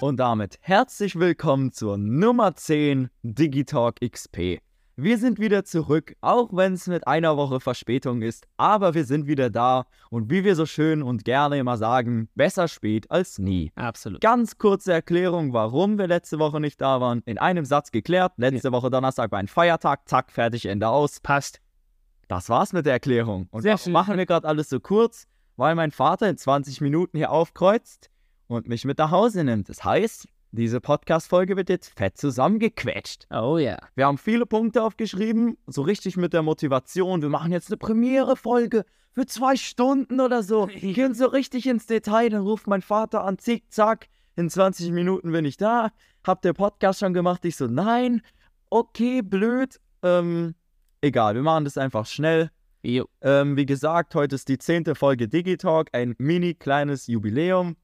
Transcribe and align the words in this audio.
Und 0.00 0.16
damit 0.16 0.56
herzlich 0.62 1.16
willkommen 1.16 1.72
zur 1.72 1.98
Nummer 1.98 2.54
10 2.54 3.10
Digitalk 3.22 4.00
XP. 4.00 4.62
Wir 4.96 5.18
sind 5.18 5.38
wieder 5.38 5.62
zurück, 5.66 6.16
auch 6.22 6.48
wenn 6.52 6.72
es 6.72 6.86
mit 6.86 7.06
einer 7.06 7.36
Woche 7.36 7.60
Verspätung 7.60 8.22
ist, 8.22 8.46
aber 8.56 8.94
wir 8.94 9.04
sind 9.04 9.26
wieder 9.26 9.50
da 9.50 9.84
und 10.08 10.30
wie 10.30 10.42
wir 10.42 10.56
so 10.56 10.64
schön 10.64 11.02
und 11.02 11.26
gerne 11.26 11.58
immer 11.58 11.76
sagen, 11.76 12.30
besser 12.34 12.66
spät 12.66 13.10
als 13.10 13.38
nie. 13.38 13.72
Absolut. 13.74 14.22
Ganz 14.22 14.56
kurze 14.56 14.94
Erklärung, 14.94 15.52
warum 15.52 15.98
wir 15.98 16.06
letzte 16.06 16.38
Woche 16.38 16.60
nicht 16.60 16.80
da 16.80 17.02
waren. 17.02 17.20
In 17.26 17.36
einem 17.36 17.66
Satz 17.66 17.90
geklärt. 17.90 18.32
Letzte 18.38 18.68
ja. 18.68 18.72
Woche 18.72 18.90
Donnerstag 18.90 19.30
war 19.32 19.38
ein 19.38 19.48
Feiertag, 19.48 20.08
zack, 20.08 20.32
fertig, 20.32 20.64
Ende 20.64 20.88
aus. 20.88 21.20
Passt. 21.20 21.60
Das 22.26 22.48
war's 22.48 22.72
mit 22.72 22.86
der 22.86 22.94
Erklärung. 22.94 23.48
Und 23.50 23.62
Sehr 23.62 23.78
machen 23.90 24.16
wir 24.16 24.24
gerade 24.24 24.48
alles 24.48 24.70
so 24.70 24.80
kurz, 24.80 25.26
weil 25.56 25.74
mein 25.74 25.90
Vater 25.90 26.26
in 26.30 26.38
20 26.38 26.80
Minuten 26.80 27.18
hier 27.18 27.30
aufkreuzt 27.30 28.10
und 28.50 28.68
mich 28.68 28.84
mit 28.84 28.98
nach 28.98 29.12
Hause 29.12 29.44
nimmt. 29.44 29.68
Das 29.68 29.84
heißt, 29.84 30.26
diese 30.50 30.80
Podcast-Folge 30.80 31.56
wird 31.56 31.68
jetzt 31.68 31.96
fett 31.96 32.18
zusammengequetscht. 32.18 33.28
Oh 33.30 33.58
ja. 33.58 33.78
Wir 33.94 34.06
haben 34.06 34.18
viele 34.18 34.44
Punkte 34.44 34.82
aufgeschrieben, 34.82 35.56
so 35.68 35.82
richtig 35.82 36.16
mit 36.16 36.32
der 36.32 36.42
Motivation. 36.42 37.22
Wir 37.22 37.28
machen 37.28 37.52
jetzt 37.52 37.68
eine 37.68 37.76
Premiere-Folge 37.76 38.84
für 39.12 39.26
zwei 39.26 39.54
Stunden 39.54 40.20
oder 40.20 40.42
so. 40.42 40.66
Gehen 40.80 41.14
so 41.14 41.26
richtig 41.26 41.68
ins 41.68 41.86
Detail. 41.86 42.30
Dann 42.30 42.42
ruft 42.42 42.66
mein 42.66 42.82
Vater 42.82 43.24
an, 43.24 43.38
zick, 43.38 43.70
zack. 43.72 44.08
In 44.34 44.50
20 44.50 44.90
Minuten 44.90 45.30
bin 45.30 45.44
ich 45.44 45.56
da. 45.56 45.92
Habt 46.24 46.44
ihr 46.44 46.52
Podcast 46.52 46.98
schon 47.00 47.14
gemacht? 47.14 47.44
Ich 47.44 47.56
so, 47.56 47.68
nein. 47.68 48.20
Okay, 48.68 49.22
blöd. 49.22 49.78
Ähm, 50.02 50.56
egal, 51.00 51.36
wir 51.36 51.42
machen 51.42 51.64
das 51.64 51.78
einfach 51.78 52.06
schnell. 52.06 52.50
Jo. 52.82 53.06
Ähm, 53.20 53.56
wie 53.56 53.66
gesagt, 53.66 54.16
heute 54.16 54.34
ist 54.34 54.48
die 54.48 54.58
zehnte 54.58 54.96
Folge 54.96 55.28
Digitalk, 55.28 55.90
ein 55.92 56.16
mini 56.18 56.54
kleines 56.54 57.06
Jubiläum. 57.06 57.76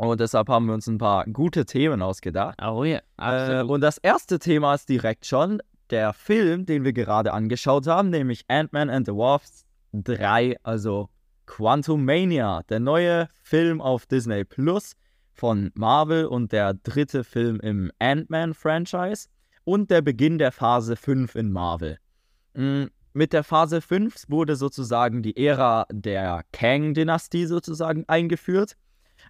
Und 0.00 0.18
deshalb 0.18 0.48
haben 0.48 0.64
wir 0.64 0.72
uns 0.72 0.86
ein 0.86 0.96
paar 0.96 1.26
gute 1.26 1.66
Themen 1.66 2.00
ausgedacht. 2.00 2.58
Oh 2.62 2.84
ja. 2.84 2.96
Äh, 2.96 3.02
Absolut. 3.18 3.70
und 3.70 3.80
das 3.82 3.98
erste 3.98 4.38
Thema 4.38 4.72
ist 4.72 4.88
direkt 4.88 5.26
schon 5.26 5.60
der 5.90 6.14
Film, 6.14 6.64
den 6.64 6.84
wir 6.84 6.94
gerade 6.94 7.34
angeschaut 7.34 7.86
haben, 7.86 8.08
nämlich 8.08 8.44
Ant-Man 8.48 8.88
and 8.88 9.06
the 9.06 9.12
Wasp 9.12 9.66
3, 9.92 10.56
also 10.62 11.10
Quantum 11.44 12.06
Mania, 12.06 12.62
der 12.70 12.80
neue 12.80 13.28
Film 13.42 13.82
auf 13.82 14.06
Disney 14.06 14.44
Plus 14.44 14.94
von 15.34 15.70
Marvel 15.74 16.24
und 16.24 16.52
der 16.52 16.72
dritte 16.72 17.22
Film 17.22 17.60
im 17.60 17.92
Ant-Man-Franchise 17.98 19.28
und 19.64 19.90
der 19.90 20.00
Beginn 20.00 20.38
der 20.38 20.52
Phase 20.52 20.96
5 20.96 21.34
in 21.34 21.52
Marvel. 21.52 21.98
Mm, 22.54 22.84
Mit 23.12 23.34
der 23.34 23.44
Phase 23.44 23.82
5 23.82 24.24
wurde 24.28 24.56
sozusagen 24.56 25.22
die 25.22 25.36
Ära 25.36 25.84
der 25.92 26.44
Kang-Dynastie 26.52 27.44
sozusagen 27.44 28.04
eingeführt. 28.08 28.76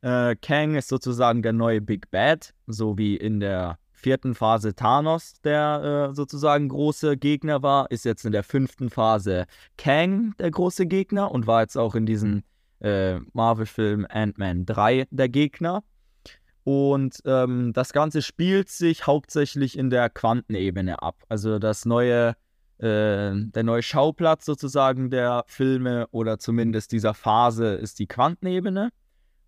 Äh, 0.02 0.36
Kang 0.36 0.74
ist 0.74 0.88
sozusagen 0.88 1.42
der 1.42 1.52
neue 1.52 1.80
Big 1.80 2.10
Bad, 2.10 2.54
so 2.66 2.96
wie 2.96 3.16
in 3.16 3.40
der 3.40 3.78
vierten 3.92 4.34
Phase 4.34 4.74
Thanos, 4.74 5.34
der 5.44 6.08
äh, 6.10 6.14
sozusagen 6.14 6.68
große 6.68 7.16
Gegner 7.16 7.62
war, 7.62 7.90
ist 7.90 8.04
jetzt 8.04 8.24
in 8.24 8.32
der 8.32 8.42
fünften 8.42 8.88
Phase 8.88 9.46
Kang 9.76 10.34
der 10.38 10.50
große 10.50 10.86
Gegner 10.86 11.30
und 11.30 11.46
war 11.46 11.60
jetzt 11.60 11.76
auch 11.76 11.94
in 11.94 12.06
diesem 12.06 12.42
äh, 12.80 13.18
Marvel-Film 13.34 14.06
Ant-Man 14.08 14.64
3 14.66 15.06
der 15.10 15.28
Gegner. 15.28 15.82
Und 16.64 17.20
ähm, 17.24 17.72
das 17.72 17.92
Ganze 17.92 18.22
spielt 18.22 18.68
sich 18.68 19.06
hauptsächlich 19.06 19.78
in 19.78 19.90
der 19.90 20.10
Quantenebene 20.10 21.02
ab. 21.02 21.16
Also 21.28 21.58
das 21.58 21.84
neue, 21.84 22.36
äh, 22.78 23.32
der 23.34 23.62
neue 23.62 23.82
Schauplatz 23.82 24.44
sozusagen 24.44 25.10
der 25.10 25.44
Filme 25.46 26.06
oder 26.10 26.38
zumindest 26.38 26.92
dieser 26.92 27.14
Phase 27.14 27.74
ist 27.74 27.98
die 27.98 28.06
Quantenebene. 28.06 28.90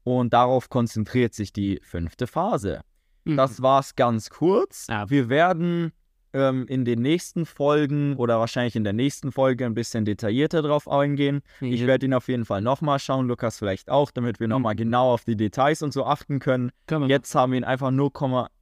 Und 0.05 0.33
darauf 0.33 0.69
konzentriert 0.69 1.35
sich 1.35 1.53
die 1.53 1.81
fünfte 1.83 2.27
Phase. 2.27 2.81
Mhm. 3.25 3.37
Das 3.37 3.63
war's 3.63 3.95
ganz 3.95 4.31
kurz. 4.31 4.87
Ja. 4.89 5.09
Wir 5.09 5.29
werden 5.29 5.93
ähm, 6.35 6.67
in 6.67 6.85
den 6.87 7.01
nächsten 7.03 7.45
Folgen 7.45 8.17
oder 8.17 8.39
wahrscheinlich 8.41 8.75
in 8.75 8.85
der 8.85 8.95
nächsten 8.95 9.33
Folge 9.33 9.67
ein 9.67 9.75
bisschen 9.75 10.05
detaillierter 10.07 10.63
drauf 10.63 10.89
eingehen. 10.89 11.43
Ich 11.61 11.83
Mhm. 11.83 11.87
werde 11.87 12.07
ihn 12.07 12.15
auf 12.15 12.27
jeden 12.29 12.47
Fall 12.47 12.63
nochmal 12.63 12.99
schauen, 12.99 13.29
Lukas 13.29 13.59
vielleicht 13.59 13.91
auch, 13.91 14.11
damit 14.11 14.41
wir 14.41 14.49
nochmal 14.49 14.73
Mhm. 14.75 14.79
genau 14.79 15.13
auf 15.13 15.25
die 15.25 15.37
Details 15.37 15.83
und 15.83 15.93
so 15.93 16.05
achten 16.07 16.39
können. 16.39 16.71
Können 16.87 17.09
Jetzt 17.11 17.35
haben 17.35 17.53
wir 17.53 17.59
ihn 17.59 17.65
einfach 17.65 17.91
nur 17.91 18.11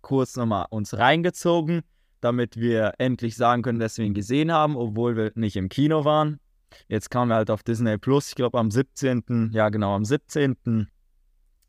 kurz 0.03 0.37
nochmal 0.37 0.67
uns 0.71 0.99
reingezogen, 0.99 1.83
damit 2.21 2.56
wir 2.56 2.95
endlich 2.99 3.37
sagen 3.37 3.62
können, 3.62 3.79
dass 3.79 3.97
wir 3.99 4.05
ihn 4.05 4.15
gesehen 4.15 4.50
haben, 4.53 4.77
obwohl 4.77 5.17
wir 5.17 5.33
nicht 5.37 5.56
im 5.56 5.69
Kino 5.69 6.05
waren. 6.05 6.41
Jetzt 6.89 7.11
kamen 7.11 7.31
wir 7.31 7.37
halt 7.37 7.50
auf 7.50 7.62
Disney 7.62 7.99
Plus, 7.99 8.29
ich 8.31 8.34
glaube 8.34 8.59
am 8.59 8.71
17., 8.71 9.50
ja 9.53 9.69
genau, 9.71 9.95
am 9.95 10.05
17. 10.05 10.89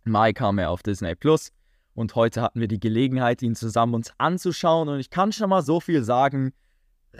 Mai 0.03 0.33
kam 0.33 0.57
er 0.57 0.69
auf 0.69 0.83
Disney 0.83 1.15
Plus. 1.15 1.51
Und 1.93 2.15
heute 2.15 2.41
hatten 2.41 2.59
wir 2.59 2.67
die 2.67 2.79
Gelegenheit, 2.79 3.41
ihn 3.41 3.55
zusammen 3.55 3.95
uns 3.95 4.11
anzuschauen. 4.17 4.89
Und 4.89 4.99
ich 4.99 5.09
kann 5.09 5.31
schon 5.31 5.49
mal 5.49 5.61
so 5.61 5.79
viel 5.79 6.03
sagen. 6.03 6.53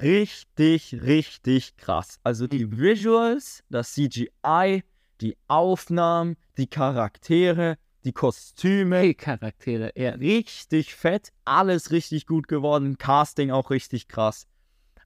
Richtig, 0.02 1.02
richtig 1.02 1.76
krass. 1.76 2.20
Also 2.24 2.48
die 2.48 2.78
Visuals, 2.80 3.64
das 3.70 3.94
CGI, 3.94 4.84
die 5.20 5.38
Aufnahmen, 5.48 6.38
die 6.58 6.68
Charaktere, 6.68 7.78
die 8.04 8.14
Kostüme, 8.14 8.98
Hey, 8.98 9.14
Charaktere, 9.14 9.92
ja. 9.96 10.12
richtig 10.12 10.96
fett, 10.96 11.30
alles 11.46 11.92
richtig 11.92 12.26
gut 12.26 12.48
geworden, 12.48 12.98
Casting 12.98 13.52
auch 13.52 13.70
richtig 13.70 14.08
krass. 14.08 14.48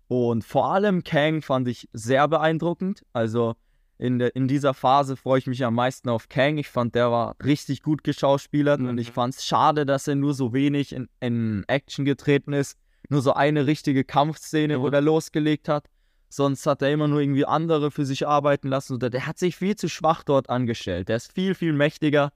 Und 0.08 0.44
vor 0.44 0.72
allem 0.72 1.04
Kang 1.04 1.42
fand 1.42 1.68
ich 1.68 1.90
sehr 1.92 2.28
beeindruckend. 2.28 3.04
Also 3.12 3.56
in, 3.98 4.20
der, 4.20 4.36
in 4.36 4.48
dieser 4.48 4.74
Phase 4.74 5.16
freue 5.16 5.40
ich 5.40 5.48
mich 5.48 5.64
am 5.64 5.76
meisten 5.76 6.10
auf 6.10 6.28
Kang. 6.28 6.58
Ich 6.58 6.68
fand, 6.70 6.96
der 6.96 7.12
war 7.12 7.36
richtig 7.44 7.82
gut 7.82 8.04
geschauspielert 8.04 8.80
und 8.82 8.94
Mhm. 8.94 8.98
ich 8.98 9.12
fand 9.12 9.36
es 9.36 9.46
schade, 9.46 9.86
dass 9.86 10.08
er 10.08 10.16
nur 10.16 10.34
so 10.34 10.54
wenig 10.54 10.94
in, 10.94 11.08
in 11.20 11.64
Action 11.68 12.04
getreten 12.06 12.54
ist. 12.54 12.78
Nur 13.10 13.22
so 13.22 13.34
eine 13.34 13.68
richtige 13.68 14.04
Kampfszene, 14.04 14.82
wo 14.82 14.88
Mhm. 14.88 14.92
der 14.92 15.02
losgelegt 15.02 15.70
hat. 15.70 15.88
Sonst 16.28 16.66
hat 16.66 16.82
er 16.82 16.92
immer 16.92 17.08
nur 17.08 17.22
irgendwie 17.22 17.46
andere 17.46 17.92
für 17.92 18.04
sich 18.06 18.28
arbeiten 18.28 18.68
lassen. 18.68 18.96
Oder 18.96 19.10
der 19.10 19.28
hat 19.28 19.38
sich 19.40 19.56
viel 19.56 19.76
zu 19.76 19.88
schwach 19.88 20.24
dort 20.24 20.50
angestellt. 20.50 21.08
Der 21.08 21.16
ist 21.18 21.32
viel, 21.32 21.54
viel 21.56 21.72
mächtiger. 21.72 22.32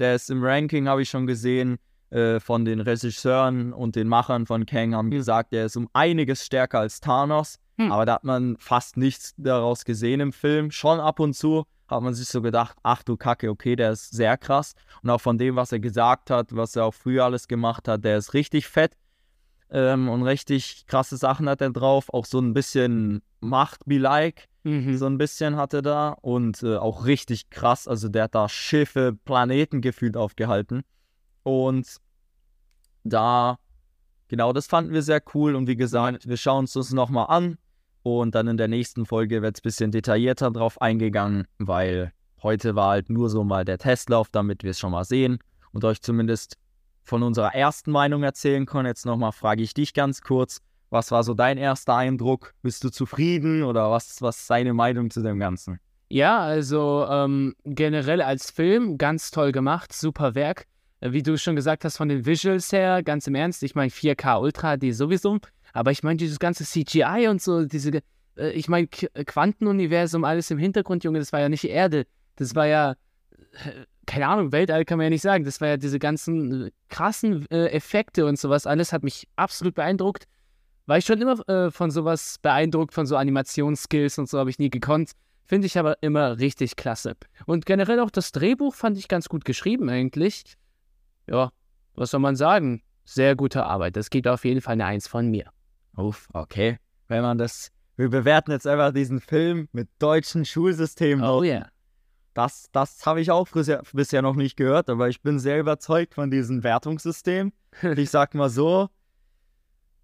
Der 0.00 0.16
ist 0.16 0.30
im 0.30 0.42
Ranking, 0.42 0.88
habe 0.88 1.02
ich 1.02 1.10
schon 1.10 1.26
gesehen, 1.28 1.78
äh, 2.10 2.40
von 2.40 2.64
den 2.64 2.80
Regisseuren 2.80 3.72
und 3.72 3.96
den 3.96 4.08
Machern 4.08 4.46
von 4.46 4.66
Kang 4.66 4.94
haben 4.94 5.10
gesagt, 5.10 5.52
der 5.52 5.66
ist 5.66 5.76
um 5.76 5.88
einiges 5.92 6.44
stärker 6.44 6.80
als 6.80 7.00
Thanos. 7.00 7.58
Hm. 7.78 7.90
Aber 7.90 8.06
da 8.06 8.14
hat 8.14 8.24
man 8.24 8.56
fast 8.58 8.96
nichts 8.96 9.34
daraus 9.36 9.84
gesehen 9.84 10.20
im 10.20 10.32
Film. 10.32 10.70
Schon 10.70 11.00
ab 11.00 11.20
und 11.20 11.34
zu 11.34 11.64
hat 11.88 12.02
man 12.02 12.14
sich 12.14 12.28
so 12.28 12.40
gedacht, 12.40 12.76
ach 12.82 13.02
du 13.02 13.16
Kacke, 13.16 13.50
okay, 13.50 13.76
der 13.76 13.92
ist 13.92 14.10
sehr 14.10 14.36
krass. 14.36 14.74
Und 15.02 15.10
auch 15.10 15.20
von 15.20 15.38
dem, 15.38 15.56
was 15.56 15.72
er 15.72 15.80
gesagt 15.80 16.30
hat, 16.30 16.54
was 16.54 16.76
er 16.76 16.84
auch 16.84 16.94
früher 16.94 17.24
alles 17.24 17.48
gemacht 17.48 17.88
hat, 17.88 18.04
der 18.04 18.16
ist 18.16 18.34
richtig 18.34 18.68
fett. 18.68 18.96
Ähm, 19.70 20.08
und 20.08 20.22
richtig 20.22 20.86
krasse 20.86 21.16
Sachen 21.16 21.48
hat 21.48 21.60
er 21.60 21.70
drauf. 21.70 22.12
Auch 22.12 22.26
so 22.26 22.38
ein 22.38 22.54
bisschen 22.54 23.22
Macht-be-like. 23.40 24.48
Mhm. 24.62 24.96
So 24.96 25.06
ein 25.06 25.18
bisschen 25.18 25.56
hatte 25.56 25.82
da 25.82 26.10
und 26.10 26.62
äh, 26.62 26.76
auch 26.76 27.04
richtig 27.04 27.50
krass. 27.50 27.86
Also 27.86 28.08
der 28.08 28.24
hat 28.24 28.34
da 28.34 28.48
Schiffe, 28.48 29.16
Planeten 29.24 29.80
gefühlt 29.80 30.16
aufgehalten. 30.16 30.84
Und 31.44 31.98
da, 33.04 33.58
genau, 34.28 34.52
das 34.52 34.66
fanden 34.66 34.92
wir 34.92 35.02
sehr 35.02 35.22
cool. 35.34 35.54
Und 35.54 35.68
wie 35.68 35.76
gesagt, 35.76 36.28
wir 36.28 36.36
schauen 36.36 36.60
uns 36.60 36.72
das 36.72 36.92
nochmal 36.92 37.26
an. 37.28 37.58
Und 38.02 38.34
dann 38.34 38.48
in 38.48 38.56
der 38.56 38.68
nächsten 38.68 39.06
Folge 39.06 39.40
wird 39.40 39.56
es 39.56 39.60
ein 39.60 39.62
bisschen 39.62 39.90
detaillierter 39.90 40.50
drauf 40.50 40.80
eingegangen, 40.82 41.46
weil 41.58 42.12
heute 42.42 42.74
war 42.74 42.90
halt 42.90 43.08
nur 43.08 43.30
so 43.30 43.44
mal 43.44 43.64
der 43.64 43.78
Testlauf, 43.78 44.28
damit 44.28 44.62
wir 44.62 44.72
es 44.72 44.78
schon 44.78 44.92
mal 44.92 45.04
sehen 45.04 45.38
und 45.72 45.84
euch 45.84 46.02
zumindest 46.02 46.58
von 47.02 47.22
unserer 47.22 47.54
ersten 47.54 47.90
Meinung 47.90 48.22
erzählen 48.22 48.66
können. 48.66 48.86
Jetzt 48.86 49.06
nochmal 49.06 49.32
frage 49.32 49.62
ich 49.62 49.72
dich 49.72 49.94
ganz 49.94 50.20
kurz. 50.20 50.60
Was 50.90 51.10
war 51.10 51.24
so 51.24 51.34
dein 51.34 51.58
erster 51.58 51.96
Eindruck? 51.96 52.54
Bist 52.62 52.84
du 52.84 52.90
zufrieden 52.90 53.62
oder 53.62 53.90
was, 53.90 54.20
was 54.20 54.40
ist 54.42 54.50
deine 54.50 54.74
Meinung 54.74 55.10
zu 55.10 55.22
dem 55.22 55.38
Ganzen? 55.38 55.80
Ja, 56.08 56.38
also 56.40 57.06
ähm, 57.10 57.54
generell 57.64 58.22
als 58.22 58.50
Film 58.50 58.98
ganz 58.98 59.30
toll 59.30 59.50
gemacht, 59.50 59.92
super 59.92 60.34
Werk. 60.34 60.66
Äh, 61.04 61.12
Wie 61.12 61.22
du 61.22 61.36
schon 61.36 61.56
gesagt 61.56 61.84
hast, 61.84 61.98
von 61.98 62.08
den 62.08 62.24
Visuals 62.24 62.72
her, 62.72 63.02
ganz 63.02 63.26
im 63.26 63.34
Ernst, 63.34 63.62
ich 63.62 63.74
meine 63.74 63.90
4K 63.90 64.40
Ultra, 64.40 64.76
die 64.76 64.92
sowieso, 64.92 65.38
aber 65.72 65.90
ich 65.90 66.02
meine 66.02 66.16
dieses 66.16 66.38
ganze 66.38 66.64
CGI 66.64 67.28
und 67.28 67.42
so, 67.42 67.64
diese, 67.66 68.00
äh, 68.36 68.50
ich 68.50 68.68
meine 68.68 68.88
Quantenuniversum, 68.88 70.24
alles 70.24 70.50
im 70.50 70.58
Hintergrund, 70.58 71.04
Junge, 71.04 71.18
das 71.18 71.32
war 71.32 71.40
ja 71.40 71.48
nicht 71.48 71.64
Erde, 71.64 72.06
das 72.36 72.54
war 72.54 72.66
ja, 72.66 72.92
äh, 72.92 73.84
keine 74.06 74.28
Ahnung, 74.28 74.52
Weltall 74.52 74.84
kann 74.84 74.98
man 74.98 75.04
ja 75.04 75.10
nicht 75.10 75.22
sagen, 75.22 75.44
das 75.44 75.60
war 75.60 75.68
ja 75.68 75.76
diese 75.76 75.98
ganzen 75.98 76.66
äh, 76.66 76.70
krassen 76.88 77.46
äh, 77.50 77.66
Effekte 77.68 78.26
und 78.26 78.38
sowas, 78.38 78.66
alles 78.66 78.92
hat 78.92 79.02
mich 79.02 79.28
absolut 79.36 79.74
beeindruckt. 79.74 80.24
War 80.86 80.98
ich 80.98 81.06
schon 81.06 81.20
immer 81.20 81.48
äh, 81.48 81.70
von 81.70 81.90
sowas 81.90 82.36
beeindruckt, 82.42 82.92
von 82.92 83.06
so 83.06 83.16
Animationsskills 83.16 84.18
und 84.18 84.28
so 84.28 84.38
habe 84.38 84.50
ich 84.50 84.58
nie 84.58 84.68
gekonnt. 84.68 85.12
Finde 85.46 85.66
ich 85.66 85.78
aber 85.78 85.96
immer 86.02 86.38
richtig 86.38 86.76
klasse. 86.76 87.16
Und 87.46 87.64
generell 87.64 88.00
auch 88.00 88.10
das 88.10 88.32
Drehbuch 88.32 88.74
fand 88.74 88.98
ich 88.98 89.08
ganz 89.08 89.30
gut 89.30 89.46
geschrieben 89.46 89.88
eigentlich. 89.88 90.44
Ja, 91.26 91.50
was 91.94 92.10
soll 92.10 92.20
man 92.20 92.36
sagen? 92.36 92.82
Sehr 93.04 93.36
gute 93.36 93.64
Arbeit. 93.64 93.96
Das 93.96 94.10
gibt 94.10 94.26
auf 94.28 94.44
jeden 94.44 94.60
Fall 94.60 94.72
eine 94.72 94.86
Eins 94.86 95.06
von 95.06 95.30
mir. 95.30 95.50
Uff, 95.96 96.28
okay. 96.32 96.78
Wenn 97.08 97.22
man 97.22 97.38
das. 97.38 97.70
Wir 97.96 98.08
bewerten 98.08 98.50
jetzt 98.50 98.66
einfach 98.66 98.92
diesen 98.92 99.20
Film 99.20 99.68
mit 99.72 99.88
deutschen 100.00 100.44
Schulsystemen. 100.44 101.24
Oh 101.24 101.42
ja. 101.44 101.68
Das, 102.32 102.68
das 102.72 103.06
habe 103.06 103.20
ich 103.20 103.30
auch 103.30 103.46
bisher, 103.48 103.82
bisher 103.92 104.20
noch 104.20 104.34
nicht 104.34 104.56
gehört, 104.56 104.90
aber 104.90 105.08
ich 105.08 105.22
bin 105.22 105.38
sehr 105.38 105.60
überzeugt 105.60 106.14
von 106.14 106.30
diesem 106.30 106.62
Wertungssystem. 106.62 107.52
Ich 107.96 108.10
sag 108.10 108.34
mal 108.34 108.50
so, 108.50 108.88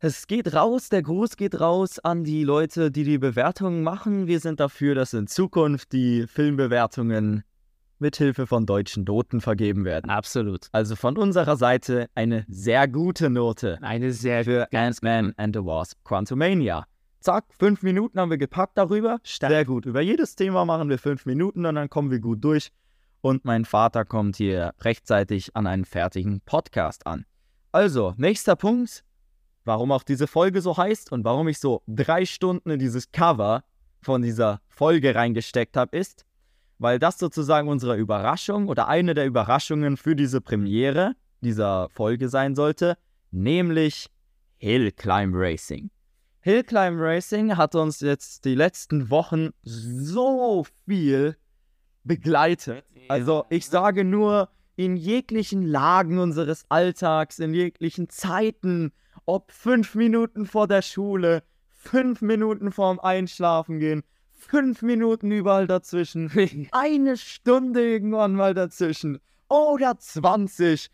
es 0.03 0.27
geht 0.27 0.55
raus, 0.55 0.89
der 0.89 1.03
Gruß 1.03 1.37
geht 1.37 1.61
raus 1.61 1.99
an 1.99 2.25
die 2.25 2.43
Leute, 2.43 2.91
die 2.91 3.05
die 3.05 3.19
Bewertungen 3.19 3.83
machen. 3.83 4.27
Wir 4.27 4.41
sind 4.41 4.59
dafür, 4.59 4.95
dass 4.95 5.13
in 5.13 5.27
Zukunft 5.27 5.93
die 5.93 6.27
Filmbewertungen 6.27 7.45
mithilfe 8.01 8.47
von 8.47 8.67
deutschen 8.67 9.05
Noten 9.05 9.41
vergeben 9.41 9.85
werden. 9.85 10.11
Absolut. 10.11 10.69
Also 10.73 10.97
von 10.97 11.17
unserer 11.17 11.57
Seite 11.57 12.09
eine 12.15 12.45
sehr 12.49 12.89
gute 12.89 13.31
Note 13.31 13.79
Eine 13.83 14.13
sehr 14.13 14.45
für 14.45 14.73
Ant-Man 14.73 15.35
and 15.37 15.57
the 15.57 15.65
Wasp 15.65 15.99
Quantumania. 16.05 16.87
Zack, 17.21 17.45
fünf 17.59 17.83
Minuten 17.83 18.19
haben 18.19 18.31
wir 18.31 18.39
gepackt 18.39 18.79
darüber. 18.79 19.21
Sehr 19.25 19.65
gut. 19.65 19.85
Über 19.85 20.01
jedes 20.01 20.37
Thema 20.37 20.65
machen 20.65 20.89
wir 20.89 20.99
fünf 20.99 21.27
Minuten 21.27 21.67
und 21.67 21.75
dann 21.75 21.91
kommen 21.91 22.11
wir 22.11 22.19
gut 22.19 22.43
durch. 22.43 22.71
Und 23.21 23.45
mein 23.45 23.67
Vater 23.67 24.07
kommt 24.07 24.37
hier 24.37 24.73
rechtzeitig 24.81 25.55
an 25.55 25.67
einen 25.67 25.85
fertigen 25.85 26.41
Podcast 26.41 27.07
an. 27.07 27.27
Also, 27.73 28.15
nächster 28.17 28.57
Punkt, 28.57 29.05
warum 29.65 29.93
auch 29.93 30.03
diese 30.03 30.27
Folge 30.27 30.63
so 30.63 30.77
heißt 30.77 31.13
und 31.13 31.25
warum 31.25 31.47
ich 31.49 31.59
so 31.59 31.83
drei 31.87 32.25
Stunden 32.25 32.71
in 32.71 32.79
dieses 32.79 33.13
Cover 33.13 33.65
von 34.01 34.23
dieser 34.23 34.61
Folge 34.69 35.15
reingesteckt 35.15 35.77
habe, 35.77 35.97
ist, 35.99 36.25
weil 36.81 36.99
das 36.99 37.19
sozusagen 37.19 37.69
unsere 37.69 37.97
Überraschung 37.97 38.67
oder 38.67 38.89
eine 38.89 39.13
der 39.13 39.27
Überraschungen 39.27 39.99
für 39.99 40.17
diese 40.17 40.41
Premiere 40.41 41.13
dieser 41.43 41.89
Folge 41.91 42.31
sein 42.31 42.55
sollte, 42.55 42.97
nämlich 43.31 44.11
Hill 44.57 44.91
Climb 44.91 45.35
Racing. 45.37 45.91
Hill 46.41 46.65
Climb 46.65 46.99
Racing 46.99 47.57
hat 47.59 47.75
uns 47.75 48.01
jetzt 48.01 48.47
die 48.47 48.55
letzten 48.55 49.11
Wochen 49.11 49.51
so 49.63 50.65
viel 50.87 51.37
begleitet. 52.03 52.83
Also 53.09 53.45
ich 53.51 53.67
sage 53.67 54.03
nur, 54.03 54.49
in 54.75 54.97
jeglichen 54.97 55.63
Lagen 55.63 56.19
unseres 56.19 56.65
Alltags, 56.71 57.41
in 57.41 57.53
jeglichen 57.53 58.09
Zeiten, 58.09 58.93
ob 59.27 59.53
fünf 59.53 59.95
Minuten 59.95 60.47
vor 60.47 60.67
der 60.67 60.81
Schule, 60.81 61.43
fünf 61.69 62.23
Minuten 62.23 62.73
vorm 62.73 62.99
Einschlafen 62.99 63.79
gehen, 63.81 64.03
fünf 64.43 64.83
Minuten 64.83 65.31
überall 65.31 65.67
dazwischen, 65.67 66.31
eine 66.73 67.17
Stunde 67.17 67.89
irgendwann 67.89 68.35
mal 68.35 68.55
dazwischen 68.55 69.19
oder 69.49 69.99
20. 69.99 70.91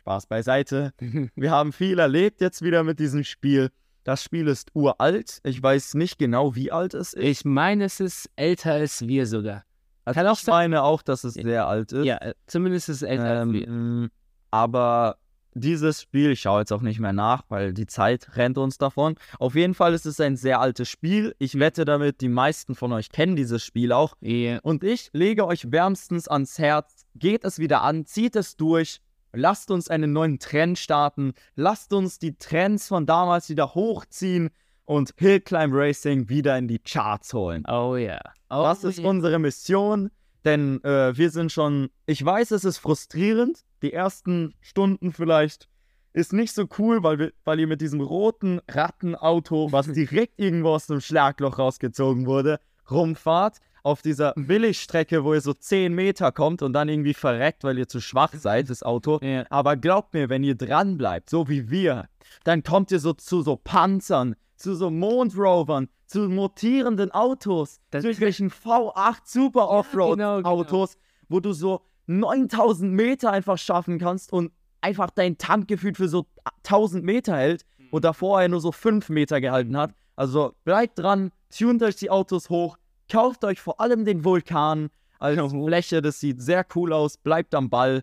Spaß 0.00 0.26
beiseite. 0.26 0.92
Wir 1.34 1.50
haben 1.50 1.72
viel 1.72 1.98
erlebt 1.98 2.40
jetzt 2.40 2.62
wieder 2.62 2.82
mit 2.82 2.98
diesem 2.98 3.24
Spiel. 3.24 3.70
Das 4.04 4.24
Spiel 4.24 4.48
ist 4.48 4.70
uralt. 4.74 5.38
Ich 5.44 5.62
weiß 5.62 5.94
nicht 5.94 6.18
genau, 6.18 6.56
wie 6.56 6.72
alt 6.72 6.94
es 6.94 7.12
ist. 7.12 7.22
Ich 7.22 7.44
meine, 7.44 7.84
es 7.84 8.00
ist 8.00 8.28
älter 8.34 8.72
als 8.72 9.06
wir 9.06 9.26
sogar. 9.26 9.62
Also 10.04 10.18
kann 10.18 10.26
auch 10.26 10.38
ich 10.38 10.46
meine 10.48 10.82
auch, 10.82 11.02
dass 11.02 11.22
es 11.22 11.34
sehr 11.34 11.68
alt 11.68 11.92
ist. 11.92 12.04
Ja, 12.04 12.16
äh, 12.16 12.34
zumindest 12.46 12.88
ist 12.88 12.96
es 12.96 13.02
älter 13.02 13.40
als 13.40 13.52
wir. 13.52 13.68
Ähm, 13.68 14.10
aber 14.50 15.18
dieses 15.54 16.02
Spiel, 16.02 16.30
ich 16.32 16.40
schaue 16.40 16.60
jetzt 16.60 16.72
auch 16.72 16.82
nicht 16.82 17.00
mehr 17.00 17.12
nach, 17.12 17.44
weil 17.48 17.72
die 17.72 17.86
Zeit 17.86 18.36
rennt 18.36 18.58
uns 18.58 18.78
davon. 18.78 19.16
Auf 19.38 19.54
jeden 19.54 19.74
Fall 19.74 19.94
ist 19.94 20.06
es 20.06 20.20
ein 20.20 20.36
sehr 20.36 20.60
altes 20.60 20.88
Spiel. 20.88 21.34
Ich 21.38 21.58
wette 21.58 21.84
damit, 21.84 22.20
die 22.20 22.28
meisten 22.28 22.74
von 22.74 22.92
euch 22.92 23.10
kennen 23.10 23.36
dieses 23.36 23.64
Spiel 23.64 23.92
auch. 23.92 24.14
Ja. 24.20 24.58
Und 24.62 24.84
ich 24.84 25.10
lege 25.12 25.46
euch 25.46 25.70
wärmstens 25.70 26.28
ans 26.28 26.58
Herz, 26.58 27.06
geht 27.14 27.44
es 27.44 27.58
wieder 27.58 27.82
an, 27.82 28.06
zieht 28.06 28.36
es 28.36 28.56
durch, 28.56 29.00
lasst 29.32 29.70
uns 29.70 29.88
einen 29.88 30.12
neuen 30.12 30.38
Trend 30.38 30.78
starten, 30.78 31.32
lasst 31.54 31.92
uns 31.92 32.18
die 32.18 32.36
Trends 32.36 32.88
von 32.88 33.06
damals 33.06 33.48
wieder 33.48 33.74
hochziehen 33.74 34.50
und 34.84 35.14
Hill 35.16 35.40
Climb 35.40 35.72
Racing 35.74 36.28
wieder 36.28 36.58
in 36.58 36.68
die 36.68 36.78
Charts 36.78 37.32
holen. 37.34 37.64
Oh 37.68 37.96
ja. 37.96 38.20
Oh, 38.50 38.62
Das 38.62 38.84
ist 38.84 38.98
ja. 38.98 39.08
unsere 39.08 39.38
Mission, 39.38 40.10
denn 40.44 40.82
äh, 40.84 41.16
wir 41.16 41.30
sind 41.30 41.52
schon, 41.52 41.90
ich 42.06 42.24
weiß, 42.24 42.50
es 42.50 42.64
ist 42.64 42.78
frustrierend, 42.78 43.64
die 43.82 43.92
ersten 43.92 44.54
Stunden 44.60 45.12
vielleicht 45.12 45.68
ist 46.12 46.32
nicht 46.32 46.52
so 46.52 46.66
cool, 46.78 47.02
weil, 47.02 47.18
wir, 47.18 47.32
weil 47.44 47.60
ihr 47.60 47.66
mit 47.66 47.80
diesem 47.80 48.00
roten 48.00 48.60
Rattenauto, 48.68 49.72
was 49.72 49.86
direkt 49.92 50.38
irgendwo 50.38 50.70
aus 50.70 50.86
dem 50.86 51.00
Schlagloch 51.00 51.58
rausgezogen 51.58 52.26
wurde, 52.26 52.60
rumfahrt 52.90 53.58
auf 53.82 54.02
dieser 54.02 54.32
Billigstrecke, 54.36 55.24
wo 55.24 55.34
ihr 55.34 55.40
so 55.40 55.52
10 55.54 55.94
Meter 55.94 56.32
kommt 56.32 56.62
und 56.62 56.72
dann 56.72 56.88
irgendwie 56.88 57.14
verreckt, 57.14 57.64
weil 57.64 57.78
ihr 57.78 57.88
zu 57.88 58.00
schwach 58.00 58.32
seid, 58.34 58.70
das 58.70 58.82
Auto. 58.82 59.18
Ja. 59.22 59.44
Aber 59.50 59.76
glaubt 59.76 60.14
mir, 60.14 60.28
wenn 60.28 60.44
ihr 60.44 60.54
dran 60.54 60.96
bleibt, 60.98 61.30
so 61.30 61.48
wie 61.48 61.70
wir, 61.70 62.08
dann 62.44 62.62
kommt 62.62 62.90
ihr 62.92 63.00
so 63.00 63.12
zu 63.12 63.42
so 63.42 63.56
Panzern, 63.56 64.36
zu 64.56 64.74
so 64.74 64.90
Mondrovern, 64.90 65.88
zu 66.06 66.28
mutierenden 66.28 67.10
Autos, 67.10 67.80
Das- 67.90 68.02
zu 68.02 68.08
irgendwelchen 68.08 68.50
V8 68.50 69.20
Super 69.24 69.68
Offroad 69.68 70.18
genau, 70.18 70.36
genau. 70.36 70.48
Autos, 70.48 70.96
wo 71.28 71.40
du 71.40 71.52
so 71.52 71.82
9000 72.06 72.92
Meter 72.92 73.30
einfach 73.32 73.58
schaffen 73.58 73.98
kannst 73.98 74.32
und 74.32 74.52
einfach 74.80 75.10
dein 75.10 75.38
Tank 75.38 75.68
gefühlt 75.68 75.96
für 75.96 76.08
so 76.08 76.26
1000 76.64 77.04
Meter 77.04 77.36
hält 77.36 77.64
und 77.90 78.04
davor 78.04 78.42
er 78.42 78.48
nur 78.48 78.60
so 78.60 78.72
5 78.72 79.08
Meter 79.08 79.40
gehalten 79.40 79.76
hat. 79.76 79.94
Also 80.16 80.54
bleibt 80.64 80.98
dran, 80.98 81.30
tunt 81.56 81.82
euch 81.82 81.96
die 81.96 82.10
Autos 82.10 82.50
hoch, 82.50 82.76
kauft 83.10 83.44
euch 83.44 83.60
vor 83.60 83.80
allem 83.80 84.04
den 84.04 84.24
Vulkan 84.24 84.90
als 85.18 85.38
Fläche, 85.52 86.02
das 86.02 86.18
sieht 86.20 86.40
sehr 86.42 86.66
cool 86.74 86.92
aus, 86.92 87.16
bleibt 87.16 87.54
am 87.54 87.70
Ball 87.70 88.02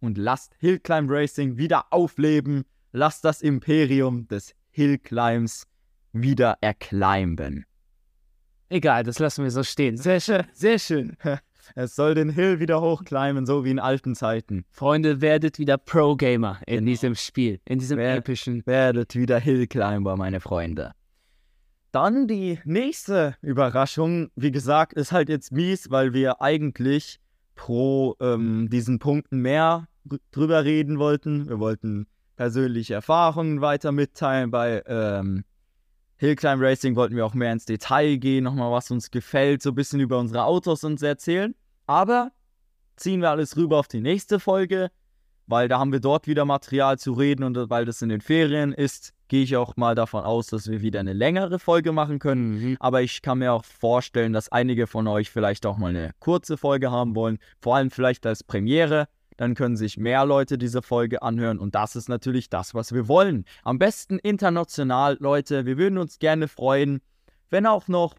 und 0.00 0.18
lasst 0.18 0.54
Hillclimb 0.58 1.08
Racing 1.10 1.56
wieder 1.56 1.86
aufleben, 1.92 2.64
lasst 2.92 3.24
das 3.24 3.40
Imperium 3.42 4.26
des 4.28 4.54
Hillclimbs 4.70 5.66
wieder 6.12 6.58
erklimben. 6.60 7.64
Egal, 8.68 9.04
das 9.04 9.18
lassen 9.20 9.44
wir 9.44 9.50
so 9.50 9.62
stehen. 9.62 9.96
Sehr 9.96 10.20
schön, 10.20 10.44
sehr 10.52 10.78
schön. 10.78 11.16
Es 11.74 11.96
soll 11.96 12.14
den 12.14 12.28
Hill 12.30 12.60
wieder 12.60 12.80
hochklimmen, 12.80 13.44
so 13.44 13.64
wie 13.64 13.72
in 13.72 13.80
alten 13.80 14.14
Zeiten. 14.14 14.64
Freunde, 14.70 15.20
werdet 15.20 15.58
wieder 15.58 15.76
Pro-Gamer 15.78 16.60
in 16.64 16.76
Genau. 16.76 16.86
diesem 16.90 17.14
Spiel, 17.16 17.60
in 17.64 17.80
diesem 17.80 17.98
Wer- 17.98 18.18
epischen. 18.18 18.64
Werdet 18.66 19.16
wieder 19.16 19.40
Hillclimber, 19.40 20.16
meine 20.16 20.38
Freunde. 20.38 20.92
Dann 21.96 22.28
die 22.28 22.58
nächste 22.66 23.36
Überraschung, 23.40 24.28
wie 24.36 24.52
gesagt, 24.52 24.92
ist 24.92 25.12
halt 25.12 25.30
jetzt 25.30 25.50
mies, 25.50 25.90
weil 25.90 26.12
wir 26.12 26.42
eigentlich 26.42 27.20
pro 27.54 28.16
ähm, 28.20 28.68
diesen 28.68 28.98
Punkten 28.98 29.38
mehr 29.38 29.88
dr- 30.04 30.20
drüber 30.30 30.62
reden 30.64 30.98
wollten. 30.98 31.48
Wir 31.48 31.58
wollten 31.58 32.06
persönliche 32.36 32.92
Erfahrungen 32.92 33.62
weiter 33.62 33.92
mitteilen. 33.92 34.50
Bei 34.50 34.82
ähm, 34.86 35.46
Hillclimb 36.18 36.60
Racing 36.60 36.96
wollten 36.96 37.16
wir 37.16 37.24
auch 37.24 37.32
mehr 37.32 37.50
ins 37.50 37.64
Detail 37.64 38.18
gehen, 38.18 38.44
nochmal 38.44 38.72
was 38.72 38.90
uns 38.90 39.10
gefällt, 39.10 39.62
so 39.62 39.70
ein 39.70 39.74
bisschen 39.74 40.00
über 40.00 40.18
unsere 40.18 40.44
Autos 40.44 40.84
uns 40.84 41.00
erzählen. 41.00 41.54
Aber 41.86 42.30
ziehen 42.96 43.22
wir 43.22 43.30
alles 43.30 43.56
rüber 43.56 43.78
auf 43.78 43.88
die 43.88 44.02
nächste 44.02 44.38
Folge, 44.38 44.90
weil 45.46 45.68
da 45.68 45.78
haben 45.78 45.92
wir 45.92 46.00
dort 46.00 46.26
wieder 46.26 46.44
Material 46.44 46.98
zu 46.98 47.14
reden 47.14 47.42
und 47.42 47.70
weil 47.70 47.86
das 47.86 48.02
in 48.02 48.10
den 48.10 48.20
Ferien 48.20 48.74
ist, 48.74 49.14
gehe 49.28 49.42
ich 49.42 49.56
auch 49.56 49.76
mal 49.76 49.94
davon 49.94 50.24
aus, 50.24 50.48
dass 50.48 50.68
wir 50.68 50.82
wieder 50.82 51.00
eine 51.00 51.12
längere 51.12 51.58
Folge 51.58 51.92
machen 51.92 52.18
können. 52.18 52.60
Mhm. 52.60 52.76
Aber 52.80 53.02
ich 53.02 53.22
kann 53.22 53.38
mir 53.38 53.52
auch 53.52 53.64
vorstellen, 53.64 54.32
dass 54.32 54.50
einige 54.50 54.86
von 54.86 55.06
euch 55.06 55.30
vielleicht 55.30 55.66
auch 55.66 55.78
mal 55.78 55.90
eine 55.90 56.12
kurze 56.20 56.56
Folge 56.56 56.90
haben 56.90 57.14
wollen, 57.14 57.38
vor 57.60 57.76
allem 57.76 57.90
vielleicht 57.90 58.26
als 58.26 58.42
Premiere. 58.44 59.08
Dann 59.36 59.54
können 59.54 59.76
sich 59.76 59.98
mehr 59.98 60.24
Leute 60.24 60.56
diese 60.56 60.80
Folge 60.80 61.22
anhören 61.22 61.58
und 61.58 61.74
das 61.74 61.94
ist 61.94 62.08
natürlich 62.08 62.48
das, 62.48 62.74
was 62.74 62.92
wir 62.92 63.06
wollen. 63.06 63.44
Am 63.64 63.78
besten 63.78 64.18
international, 64.18 65.18
Leute. 65.20 65.66
Wir 65.66 65.76
würden 65.76 65.98
uns 65.98 66.18
gerne 66.18 66.48
freuen, 66.48 67.00
wenn 67.50 67.66
auch 67.66 67.88
noch 67.88 68.14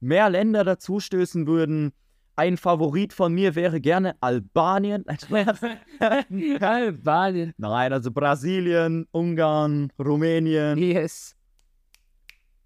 mehr 0.00 0.30
Länder 0.30 0.64
dazustößen 0.64 1.46
würden. 1.46 1.92
Ein 2.38 2.58
Favorit 2.58 3.12
von 3.14 3.32
mir 3.32 3.54
wäre 3.54 3.80
gerne 3.80 4.14
Albanien. 4.20 5.04
Albanien. 6.60 7.54
Nein, 7.56 7.92
also 7.92 8.10
Brasilien, 8.10 9.06
Ungarn, 9.10 9.90
Rumänien. 9.98 10.76
Yes. 10.78 11.34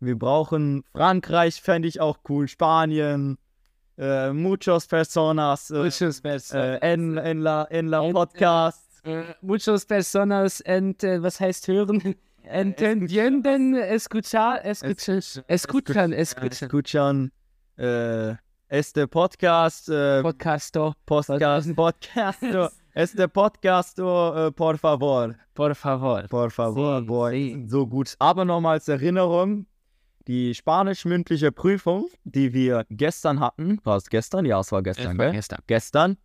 Wir 0.00 0.18
brauchen 0.18 0.82
Frankreich, 0.92 1.60
fände 1.60 1.86
ich 1.86 2.00
auch 2.00 2.18
cool. 2.28 2.48
Spanien, 2.48 3.38
äh, 3.98 4.32
muchos 4.32 4.86
personas, 4.86 5.70
äh, 5.70 5.74
Muchos 5.84 6.20
personas. 6.20 6.80
äh, 6.82 6.92
en, 6.92 7.16
en 7.18 7.40
la, 7.42 7.64
en 7.70 7.86
la 7.88 8.04
En- 8.06 8.12
Podcast. 8.12 8.82
Äh, 9.04 9.22
muchos 9.40 9.84
personas 9.86 10.60
ent, 10.60 11.04
äh, 11.04 11.22
was 11.22 11.38
heißt 11.40 11.68
hören? 11.68 12.14
Entendienden, 12.42 13.74
escuchar, 13.76 14.64
escuchar, 14.64 15.18
escuchan, 15.46 16.12
escuchan. 16.12 16.48
Escuchan, 16.66 17.30
äh, 17.76 18.34
este 18.70 19.08
Podcast, 19.08 19.88
äh, 19.88 20.22
Podcasto, 20.22 20.94
Podcast, 21.04 21.74
Podcasto, 21.76 22.68
este 22.94 23.26
Podcasto, 23.28 24.46
äh, 24.46 24.52
por 24.52 24.78
favor. 24.78 25.34
por 25.54 25.74
favor. 25.74 26.28
Por 26.28 26.50
favor, 26.52 27.00
Sí, 27.00 27.06
boah, 27.06 27.30
sí. 27.32 27.66
so 27.68 27.84
gut. 27.86 28.14
Aber 28.20 28.44
nochmal 28.44 28.74
als 28.74 28.86
Erinnerung, 28.88 29.66
die 30.28 30.54
spanisch-mündliche 30.54 31.50
Prüfung, 31.50 32.08
die 32.22 32.52
wir 32.52 32.84
gestern 32.90 33.40
hatten, 33.40 33.80
war 33.82 33.96
es 33.96 34.08
gestern? 34.08 34.44
Ja, 34.44 34.60
es 34.60 34.70
war 34.70 34.82
gestern, 34.82 35.18
gell? 35.18 35.32
Gestern. 35.32 35.58
Gestern. 35.66 36.16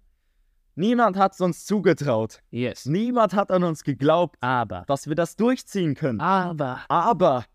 Niemand 0.76 1.18
hat 1.18 1.34
es 1.34 1.42
uns 1.42 1.66
zugetraut. 1.66 2.42
Yes. 2.52 2.86
Niemand 2.86 3.34
hat 3.34 3.50
an 3.50 3.64
uns 3.64 3.84
geglaubt, 3.84 4.36
Aber, 4.42 4.84
dass 4.88 5.08
wir 5.08 5.16
das 5.16 5.36
durchziehen 5.36 5.96
können. 5.96 6.20
aber, 6.20 6.82
Aber 6.90 7.46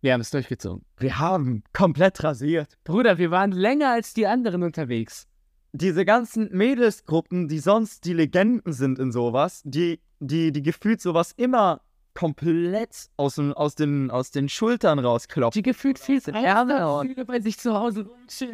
wir 0.00 0.12
haben 0.12 0.20
es 0.20 0.30
durchgezogen. 0.30 0.84
wir 0.98 1.18
haben 1.18 1.62
komplett 1.72 2.22
rasiert. 2.22 2.78
Bruder, 2.84 3.18
wir 3.18 3.30
waren 3.30 3.52
länger 3.52 3.90
als 3.90 4.14
die 4.14 4.26
anderen 4.26 4.62
unterwegs. 4.62 5.26
diese 5.72 6.04
ganzen 6.04 6.48
Mädelsgruppen, 6.56 7.46
die 7.48 7.58
sonst 7.58 8.04
die 8.04 8.14
Legenden 8.14 8.72
sind 8.72 8.98
in 8.98 9.12
sowas, 9.12 9.60
die, 9.64 10.00
die, 10.18 10.50
die 10.52 10.62
gefühlt 10.62 11.00
sowas 11.00 11.32
immer 11.36 11.82
komplett 12.14 13.10
aus, 13.16 13.36
dem, 13.36 13.52
aus, 13.52 13.76
den, 13.76 14.10
aus 14.10 14.30
den 14.32 14.48
Schultern 14.48 14.98
rausklopfen. 14.98 15.56
Die 15.56 15.62
gefühlt 15.62 15.98
viel 16.00 16.20
sind 16.20 16.34
ärmer 16.34 16.98
und- 16.98 17.26
bei 17.26 17.40
sich 17.40 17.58
zu 17.58 17.74
Hause 17.74 18.10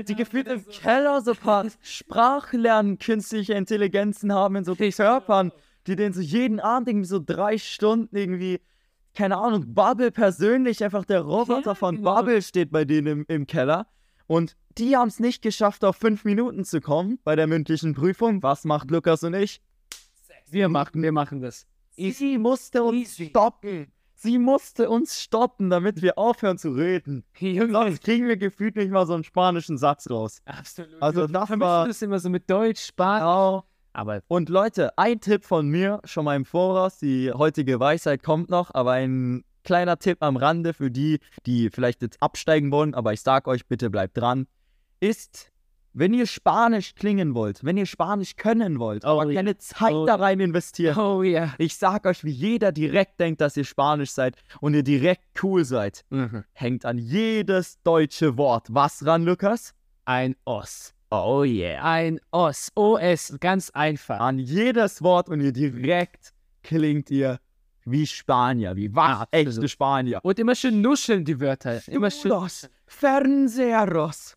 die 0.07 0.15
gefühlt 0.15 0.49
im 0.49 0.67
Keller 0.69 1.23
so 1.23 1.35
paar 1.35 1.67
Sprachlernen, 1.81 2.99
künstliche 2.99 3.55
Intelligenzen 3.55 4.33
haben 4.35 4.57
in 4.57 4.65
so 4.65 4.75
Körpern, 4.75 5.51
die 5.87 5.97
denen 5.97 6.13
so 6.13 6.21
jeden 6.21 6.61
Abend 6.61 6.89
irgendwie 6.89 7.09
so 7.09 7.21
drei 7.25 7.57
Stunden 7.57 8.15
irgendwie, 8.17 8.61
keine 9.14 9.37
Ahnung, 9.38 9.75
Bubble 9.75 10.11
persönlich, 10.11 10.83
einfach 10.85 11.04
der 11.04 11.21
Roboter 11.23 11.71
Ja, 11.71 11.75
von 11.75 11.97
genau. 11.97 12.14
Bubble 12.16 12.42
steht 12.42 12.71
bei 12.71 12.85
denen 12.85 13.06
im, 13.06 13.25
im 13.28 13.47
Keller. 13.47 13.87
Und 14.26 14.56
die 14.78 14.97
haben 14.97 15.09
es 15.09 15.21
nicht 15.21 15.42
geschafft, 15.42 15.85
auf 15.85 15.97
fünf 15.97 16.25
Minuten 16.25 16.64
zu 16.64 16.80
kommen 16.80 17.18
bei 17.25 17.37
der 17.37 17.47
mündlichen 17.47 17.94
Prüfung. 17.94 18.42
Was 18.42 18.64
macht 18.64 18.90
Lukas 18.90 19.23
und 19.23 19.35
ich? 19.35 19.61
Wir 20.50 20.68
machen, 20.68 21.02
wir 21.02 21.12
machen 21.12 21.40
das. 21.40 21.66
Sie 21.97 22.38
musste 22.38 22.83
uns 22.83 22.97
Easy. 23.18 23.26
stoppen. 23.30 23.92
Sie 24.16 24.38
musste 24.38 24.88
uns 24.88 25.21
stoppen, 25.21 25.68
damit 25.71 26.00
wir 26.00 26.16
aufhören 26.18 26.56
zu 26.56 26.71
reden. 26.71 27.25
Sonst 27.38 28.02
kriegen 28.02 28.26
wir 28.26 28.37
gefühlt 28.37 28.76
nicht 28.76 28.90
mal 28.90 29.06
so 29.06 29.12
einen 29.14 29.25
spanischen 29.25 29.76
Satz 29.76 30.09
raus. 30.09 30.40
Absolut. 30.47 31.02
Also 31.02 31.21
Wir 31.23 31.28
das 31.28 31.47
vermischen 31.49 31.61
war- 31.61 31.87
das 31.87 32.02
immer 32.02 32.18
so 32.18 32.30
mit 32.30 32.49
Deutsch, 32.49 32.87
Spanisch. 32.87 33.21
Genau. 33.21 33.64
Aber 33.95 34.21
Und 34.29 34.49
Leute, 34.49 34.97
ein 34.99 35.21
Tipp 35.21 35.45
von 35.45 35.69
mir, 35.69 36.01
schon 36.05 36.25
mal 36.25 36.37
im 36.37 36.45
Voraus, 36.45 36.99
die 36.99 37.33
heutige 37.33 37.79
Weisheit 37.81 38.23
kommt 38.23 38.51
noch, 38.51 38.75
aber 38.75 38.93
ein 38.93 39.45
kleiner 39.63 39.99
Tipp 39.99 40.19
am 40.21 40.37
Rande 40.37 40.75
für 40.75 40.91
die, 40.91 41.21
die 41.47 41.71
vielleicht 41.71 42.03
jetzt 42.03 42.21
absteigen 42.23 42.71
wollen, 42.71 42.93
aber 42.95 43.13
ich 43.13 43.23
sag 43.23 43.47
euch, 43.49 43.67
bitte 43.67 43.91
bleibt 43.91 44.17
dran, 44.19 44.47
ist, 45.01 45.51
wenn 45.93 46.13
ihr 46.13 46.27
Spanisch 46.27 46.97
klingen 46.97 47.35
wollt, 47.35 47.63
wenn 47.63 47.77
ihr 47.77 47.87
Spanisch 47.87 48.35
können 48.37 48.81
wollt, 48.81 49.05
aber 49.05 49.31
ja. 49.31 49.35
keine 49.37 49.57
Zeit 49.59 49.93
Oh 49.93 50.05
da 50.07 50.17
rein 50.17 50.41
investiert, 50.41 50.97
oh 50.97 51.23
ja. 51.23 51.55
ich 51.59 51.77
sag 51.77 52.05
euch, 52.07 52.25
wie 52.25 52.31
jeder 52.33 52.73
direkt 52.73 53.21
denkt, 53.21 53.41
dass 53.41 53.57
ihr 53.57 53.65
Spanisch 53.65 54.11
seid 54.11 54.37
und 54.61 54.75
ihr 54.75 54.83
direkt 54.83 55.23
cool 55.43 55.65
seid, 55.65 56.05
Mhm. 56.11 56.45
hängt 56.53 56.85
an 56.85 56.99
jedes 56.99 57.81
deutsche 57.85 58.37
Wort. 58.37 58.67
Was 58.71 59.07
ran, 59.07 59.25
Lukas? 59.25 59.73
Ein 60.05 60.35
Os. 60.45 60.94
Oh 61.23 61.44
yeah. 61.44 61.83
Ein 61.83 62.21
Os. 62.33 62.71
OS. 62.75 63.37
Ganz 63.38 63.71
einfach. 63.71 64.18
an 64.21 64.38
jedes 64.38 65.00
Wort 65.02 65.28
und 65.28 65.40
ihr 65.40 65.52
direkt 65.52 66.33
klingt 66.62 67.11
ihr 67.11 67.38
wie 67.85 68.06
Spanier, 68.06 68.75
wie 68.76 68.94
wahr 68.94 69.28
echte 69.30 69.68
Spanier. 69.68 70.21
Und 70.23 70.38
immer 70.38 70.54
schön 70.54 70.80
nuscheln 70.80 71.25
die 71.25 71.38
Wörter. 71.38 71.80
Immer 71.88 72.11
schön. 72.11 72.30
Los, 72.30 72.68
Fernseheros, 72.87 74.37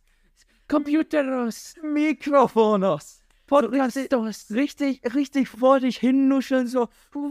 Computeros. 0.68 1.74
Mikrofonos. 1.82 3.22
Podcastos. 3.48 4.52
Richtig, 4.52 5.02
richtig 5.16 5.48
vor 5.48 5.80
dich 5.80 5.98
hinnuscheln, 5.98 6.68
so 6.68 6.90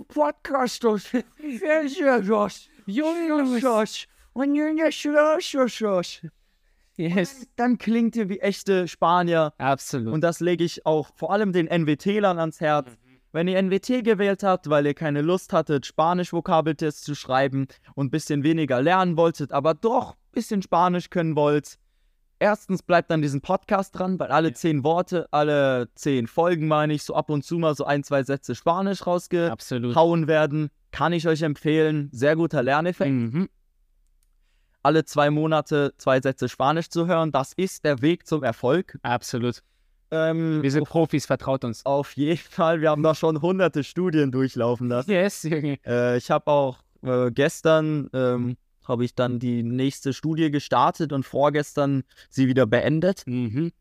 Podcastos, 0.09 1.05
Fernseheros, 1.59 2.69
Jungs, 2.87 3.61
und 4.33 4.55
Jungs, 4.55 5.07
Yes. 6.97 7.47
Dann 7.57 7.79
klingt 7.79 8.17
ihr 8.17 8.29
wie 8.29 8.41
echte 8.41 8.89
Spanier. 8.89 9.53
Absolut. 9.59 10.13
Und 10.13 10.21
das 10.23 10.41
lege 10.41 10.65
ich 10.65 10.87
auch 10.87 11.11
vor 11.15 11.33
allem 11.33 11.53
den 11.53 11.67
NWT-Lern 11.67 12.39
ans 12.39 12.61
Herz. 12.61 12.97
Wenn 13.33 13.49
ihr 13.49 13.59
NWT 13.61 14.03
gewählt 14.03 14.43
habt, 14.43 14.71
weil 14.71 14.87
ihr 14.87 14.95
keine 14.95 15.21
Lust 15.21 15.53
hattet, 15.53 15.85
Spanisch-Vokabeltests 15.85 17.03
zu 17.03 17.15
schreiben 17.15 17.67
und 17.95 18.07
ein 18.07 18.11
bisschen 18.11 18.43
weniger 18.45 18.81
lernen 18.81 19.17
wolltet, 19.19 19.53
aber 19.53 19.75
doch 19.75 20.13
ein 20.13 20.33
bisschen 20.33 20.63
Spanisch 20.63 21.11
können 21.11 21.37
wollt, 21.37 21.77
erstens 22.39 22.83
bleibt 22.83 23.11
an 23.11 23.21
diesem 23.21 23.43
Podcast 23.43 23.99
dran, 23.99 24.19
weil 24.19 24.29
alle 24.29 24.55
zehn 24.55 24.85
Worte, 24.85 25.27
alle 25.33 25.89
zehn 25.97 26.27
Folgen, 26.27 26.67
meine 26.67 26.95
ich, 26.95 27.03
so 27.03 27.15
ab 27.15 27.29
und 27.29 27.45
zu 27.45 27.59
mal 27.59 27.75
so 27.75 27.85
ein, 27.85 28.05
zwei 28.05 28.23
Sätze 28.23 28.55
Spanisch 28.55 29.07
rausgehauen 29.07 29.53
Absolut. 29.53 30.27
werden. 30.29 30.71
Kann 30.93 31.13
ich 31.13 31.29
euch 31.29 31.43
empfehlen. 31.43 32.09
Sehr 32.13 32.37
guter 32.37 32.63
Lerneffekt 32.63 33.11
Mhm. 33.11 33.49
Alle 34.87 35.05
zwei 35.05 35.31
Monate 35.31 35.93
zwei 35.99 36.21
Sätze 36.21 36.49
Spanisch 36.49 36.89
zu 36.89 37.09
hören. 37.09 37.33
Das 37.33 37.53
ist 37.53 37.85
der 37.85 38.03
Weg 38.03 38.25
zum 38.27 38.45
Erfolg. 38.45 38.97
Absolut. 39.03 39.63
Ähm, 40.13 40.63
Wir 40.63 40.71
sind 40.71 40.85
Profis, 40.85 41.27
vertraut 41.27 41.65
uns. 41.65 41.85
auf 41.85 42.13
jeden 42.17 42.39
Fall, 42.39 42.81
wir 42.81 42.91
haben 42.91 43.03
da 43.03 43.17
schon 43.17 43.43
hunderte 43.43 43.83
Studien 43.83 44.31
durchlaufen 44.31 44.89
lassen. 44.89 45.11
Yes, 45.11 45.43
Junge. 45.43 45.79
Äh, 45.85 46.17
ich 46.19 46.31
habe 46.31 46.47
auch 46.47 46.79
äh, 47.03 47.33
gestern 47.33 48.09
ähm, 48.13 48.57
habe 48.87 49.05
ich 49.05 49.17
dann 49.17 49.41
die 49.41 49.65
nächste 49.65 50.13
Studie 50.13 50.53
gestartet 50.53 51.13
und 51.13 51.25
vorgestern 51.25 52.05
sie 52.31 52.47
wieder 52.47 52.67
beendet. 52.67 53.25
Mhm. 53.27 53.73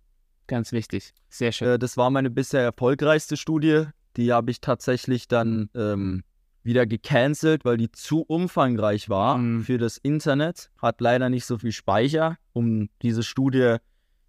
Ganz 0.48 0.72
wichtig. 0.72 1.14
Sehr 1.30 1.52
schön. 1.52 1.68
Äh, 1.68 1.80
das 1.80 1.98
war 1.98 2.10
meine 2.10 2.32
bisher 2.32 2.62
erfolgreichste 2.64 3.38
Studie. 3.38 3.84
Die 4.18 4.34
habe 4.34 4.50
ich 4.50 4.60
tatsächlich 4.60 5.28
dann 5.28 5.70
ähm, 5.76 6.24
wieder 6.66 6.86
gecancelt, 6.86 7.64
weil 7.64 7.78
die 7.78 7.92
zu 7.92 8.22
umfangreich 8.24 9.08
war 9.10 9.38
Mhm. 9.38 9.64
für 9.64 9.78
das 9.78 9.98
Internet. 9.98 10.72
Hat 10.82 11.00
leider 11.00 11.30
nicht 11.30 11.46
so 11.46 11.58
viel 11.58 11.72
Speicher, 11.72 12.38
um 12.54 12.90
diese 13.02 13.24
Studie 13.24 13.78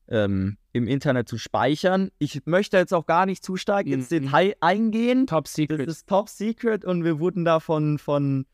ähm, 0.09 0.57
im 0.73 0.87
Internet 0.87 1.29
zu 1.29 1.37
speichern. 1.39 2.11
Ich 2.19 2.43
möchte 2.45 2.77
jetzt 2.77 2.95
auch 2.95 3.07
gar 3.07 3.27
nicht 3.27 3.43
zu 3.45 3.57
stark 3.57 3.87
ins 3.87 4.11
Mhm. 4.11 4.21
Detail 4.27 4.55
eingehen. 4.61 5.27
Top 5.27 5.45
Das 5.47 5.55
Secret. 5.55 5.89
ist 5.89 6.07
top 6.09 6.29
secret 6.29 6.85
und 6.85 7.03
wir 7.03 7.19
wurden 7.19 7.45
da 7.45 7.59
von, 7.59 7.99
von 7.99 8.47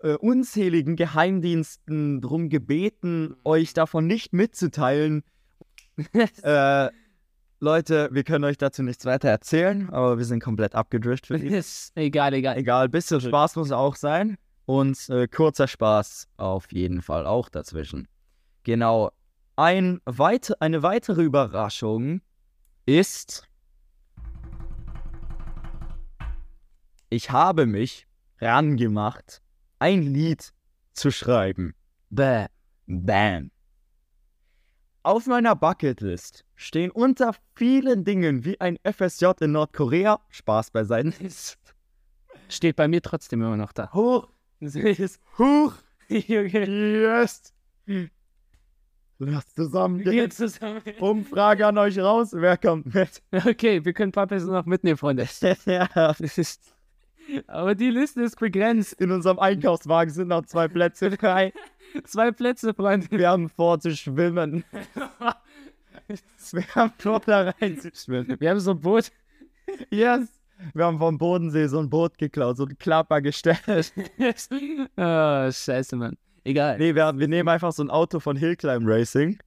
äh, 0.00 0.14
unzähligen 0.14 0.96
Geheimdiensten 0.96 2.20
drum 2.20 2.48
gebeten, 2.48 3.36
euch 3.44 3.72
davon 3.74 4.06
nicht 4.06 4.32
mitzuteilen. 4.32 5.22
Äh, 6.42 6.90
Leute, 7.58 8.10
wir 8.12 8.22
können 8.22 8.44
euch 8.44 8.58
dazu 8.58 8.82
nichts 8.82 9.06
weiter 9.06 9.30
erzählen, 9.30 9.88
aber 9.90 10.18
wir 10.18 10.26
sind 10.26 10.42
komplett 10.42 10.74
abgedriftet. 10.74 11.42
Yes. 11.42 11.90
egal, 11.94 12.34
egal. 12.34 12.58
Egal, 12.58 12.88
bisschen 12.90 13.20
Spaß 13.20 13.56
muss 13.56 13.72
auch 13.72 13.96
sein. 13.96 14.36
Und 14.66 15.08
äh, 15.08 15.26
kurzer 15.28 15.66
Spaß 15.66 16.28
auf 16.36 16.70
jeden 16.72 17.00
Fall 17.00 17.26
auch 17.26 17.48
dazwischen. 17.48 18.08
Genau. 18.64 19.10
Ein 19.54 20.00
weit, 20.04 20.60
eine 20.60 20.82
weitere 20.82 21.22
Überraschung 21.22 22.20
ist, 22.84 23.48
ich 27.08 27.30
habe 27.30 27.64
mich 27.64 28.06
rangemacht, 28.40 29.40
ein 29.78 30.02
Lied 30.02 30.52
zu 30.92 31.10
schreiben. 31.10 31.74
Bäh. 32.10 32.46
Bam. 32.86 33.50
Auf 35.06 35.28
meiner 35.28 35.54
Bucketlist 35.54 36.44
stehen 36.56 36.90
unter 36.90 37.32
vielen 37.54 38.02
Dingen 38.04 38.44
wie 38.44 38.60
ein 38.60 38.76
FSJ 38.82 39.26
in 39.40 39.52
Nordkorea, 39.52 40.18
Spaß 40.30 40.72
beiseite, 40.72 41.12
Steht 42.48 42.74
bei 42.74 42.88
mir 42.88 43.00
trotzdem 43.00 43.40
immer 43.40 43.56
noch 43.56 43.70
da. 43.70 43.92
hoch, 43.92 44.26
hoch, 45.38 45.74
yes. 46.08 47.54
Lass 49.20 49.54
zusammen 49.54 50.02
gehen. 50.02 50.28
zusammen. 50.32 50.82
Umfrage 50.98 51.68
an 51.68 51.78
euch 51.78 52.00
raus, 52.00 52.30
wer 52.32 52.56
kommt 52.56 52.92
mit? 52.92 53.22
Okay, 53.30 53.84
wir 53.84 53.92
können 53.92 54.08
ein 54.08 54.12
paar 54.12 54.26
Personen 54.26 54.54
noch 54.54 54.66
mitnehmen, 54.66 54.96
Freunde. 54.96 55.28
ja. 55.66 55.88
Aber 57.46 57.76
die 57.76 57.90
Liste 57.90 58.22
ist 58.22 58.40
begrenzt. 58.40 58.94
In 58.94 59.12
unserem 59.12 59.38
Einkaufswagen 59.38 60.12
sind 60.12 60.28
noch 60.28 60.46
zwei 60.46 60.66
Plätze 60.66 61.12
frei. 61.12 61.52
Zwei 62.04 62.30
Plätze, 62.32 62.74
Freunde. 62.74 63.10
Wir 63.10 63.30
haben 63.30 63.48
vor 63.48 63.78
zu 63.80 63.94
schwimmen. 63.94 64.64
Wir 66.52 66.64
haben 66.74 66.92
vor 66.98 67.20
da 67.20 67.50
rein 67.60 67.78
zu 67.78 67.90
schwimmen. 67.94 68.36
Wir 68.38 68.50
haben 68.50 68.60
so 68.60 68.72
ein 68.72 68.80
Boot. 68.80 69.10
Yes. 69.90 70.28
Wir 70.72 70.84
haben 70.84 70.98
vom 70.98 71.18
Bodensee 71.18 71.66
so 71.66 71.78
ein 71.80 71.90
Boot 71.90 72.16
geklaut, 72.18 72.56
so 72.56 72.64
ein 72.64 72.78
Klapper 72.78 73.20
gestellt. 73.20 73.92
oh, 74.96 75.50
scheiße, 75.50 75.96
Mann. 75.96 76.16
Egal. 76.44 76.78
Nee, 76.78 76.94
wir, 76.94 77.18
wir 77.18 77.28
nehmen 77.28 77.48
einfach 77.48 77.72
so 77.72 77.82
ein 77.82 77.90
Auto 77.90 78.20
von 78.20 78.36
Hillclimb 78.36 78.84
Racing. 78.86 79.38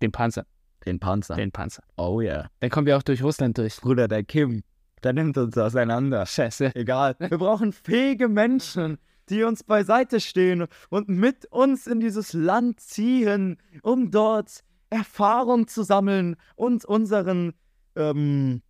Den 0.00 0.12
Panzer. 0.12 0.46
Den 0.86 0.98
Panzer. 0.98 1.34
Den 1.34 1.50
Panzer. 1.50 1.82
Oh 1.96 2.20
yeah. 2.20 2.48
Dann 2.60 2.70
kommen 2.70 2.86
wir 2.86 2.96
auch 2.96 3.02
durch 3.02 3.22
Russland 3.22 3.58
durch. 3.58 3.76
Bruder, 3.80 4.08
der 4.08 4.24
Kim, 4.24 4.62
der 5.02 5.12
nimmt 5.12 5.36
uns 5.36 5.58
auseinander. 5.58 6.24
Scheiße. 6.24 6.74
Egal. 6.74 7.16
Wir 7.18 7.36
brauchen 7.36 7.72
fähige 7.72 8.28
Menschen, 8.28 8.98
die 9.30 9.44
uns 9.44 9.62
beiseite 9.62 10.20
stehen 10.20 10.66
und 10.88 11.08
mit 11.08 11.46
uns 11.46 11.86
in 11.86 12.00
dieses 12.00 12.32
Land 12.32 12.80
ziehen, 12.80 13.56
um 13.82 14.10
dort 14.10 14.60
Erfahrung 14.90 15.68
zu 15.68 15.82
sammeln 15.82 16.36
und 16.56 16.84
unseren 16.84 17.52
ähm, 17.96 18.62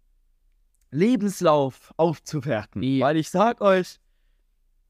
Lebenslauf 0.90 1.92
aufzuwerten. 1.96 2.82
Ja. 2.82 3.06
Weil 3.06 3.16
ich 3.16 3.30
sag 3.30 3.60
euch, 3.60 3.98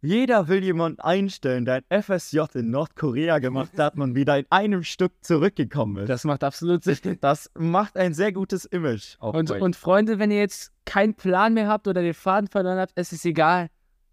jeder 0.03 0.49
will 0.49 0.65
jemanden 0.65 1.01
einstellen, 1.01 1.67
der 1.67 1.83
ein 1.89 2.03
FSJ 2.03 2.41
in 2.55 2.71
Nordkorea 2.71 3.39
gemacht 3.39 3.79
hat 3.79 3.97
und 3.97 4.15
wieder 4.15 4.39
in 4.39 4.47
einem 4.49 4.83
Stück 4.83 5.13
zurückgekommen 5.21 6.05
ist. 6.05 6.09
Das 6.09 6.25
macht 6.25 6.43
absolut 6.43 6.83
Sinn. 6.85 7.19
Das 7.21 7.51
macht 7.59 7.99
ein 7.99 8.15
sehr 8.15 8.33
gutes 8.33 8.65
Image. 8.65 9.17
Auf 9.19 9.35
Und, 9.35 9.51
und 9.51 9.77
Freunde, 9.77 10.19
wenn 10.19 10.31
ihr 10.31 10.39
jetzt 10.39 10.73
keinen 10.87 11.15
Plan 11.15 11.53
mehr 11.53 11.69
habt 11.69 11.87
oder 11.87 12.01
den 12.01 12.15
Faden 12.15 12.49
verloren 12.49 12.79
habt, 12.79 12.93
es 12.95 13.13
ist 13.13 13.27
egal. 13.27 13.69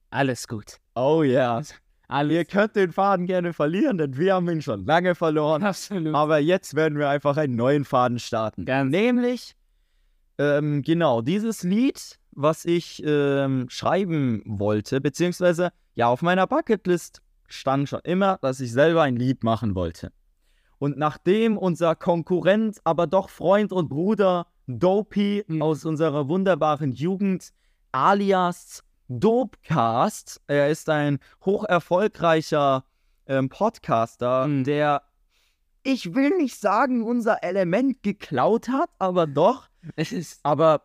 Alles 0.10 0.48
gut. 0.48 0.78
Oh 0.98 1.24
ja. 1.24 1.60
Ihr 1.60 1.66
Alles 2.10 2.48
könnt 2.48 2.76
den 2.76 2.92
Faden 2.94 3.26
gerne 3.26 3.52
verlieren, 3.54 3.98
denn 3.98 4.18
wir 4.18 4.34
haben 4.36 4.50
ihn 4.50 4.62
schon 4.62 4.86
lange 4.86 5.14
verloren. 5.16 5.64
absolut. 5.64 6.16
Aber 6.16 6.40
jetzt 6.40 6.74
werden 6.76 6.98
wir 6.98 7.10
einfach 7.10 7.36
einen 7.38 7.56
neuen 7.56 7.84
Faden 7.86 8.20
starten. 8.20 8.66
Ganz- 8.66 8.92
Nämlich 8.92 9.54
Ähm, 10.40 10.84
genau, 10.84 11.22
dieses 11.22 11.64
Lied, 11.64 12.20
was 12.32 12.64
ich 12.66 13.02
ähm, 13.04 13.66
schreiben 13.70 14.44
wollte, 14.46 15.02
beziehungsweise 15.02 15.72
ja, 15.96 16.08
auf 16.10 16.22
meiner 16.22 16.46
Bucketlist 16.46 17.22
stand 17.48 17.90
schon 17.90 18.02
immer, 18.04 18.38
dass 18.44 18.60
ich 18.60 18.72
selber 18.72 19.02
ein 19.02 19.16
Lied 19.16 19.44
machen 19.44 19.74
wollte. 19.74 20.12
Und 20.78 20.96
nachdem 21.00 21.58
unser 21.58 21.96
Konkurrent, 21.96 22.78
aber 22.84 23.08
doch 23.08 23.30
Freund 23.30 23.72
und 23.74 23.90
Bruder 23.90 24.46
Dopey 24.68 25.44
Mhm. 25.48 25.62
aus 25.64 25.86
unserer 25.86 26.30
wunderbaren 26.30 26.92
Jugend, 26.92 27.52
alias 27.92 28.84
Dopecast, 29.10 30.42
er 30.48 30.70
ist 30.70 30.90
ein 30.90 31.20
hoch 31.46 31.64
erfolgreicher 31.64 32.84
ähm, 33.28 33.50
Podcaster, 33.50 34.48
Mhm. 34.48 34.64
der, 34.64 35.04
ich 35.84 36.14
will 36.16 36.38
nicht 36.38 36.60
sagen, 36.60 37.04
unser 37.04 37.44
Element 37.44 38.04
geklaut 38.04 38.70
hat, 38.70 38.90
aber 39.00 39.28
doch. 39.28 39.70
Es 39.96 40.12
ist. 40.12 40.40
Aber 40.44 40.84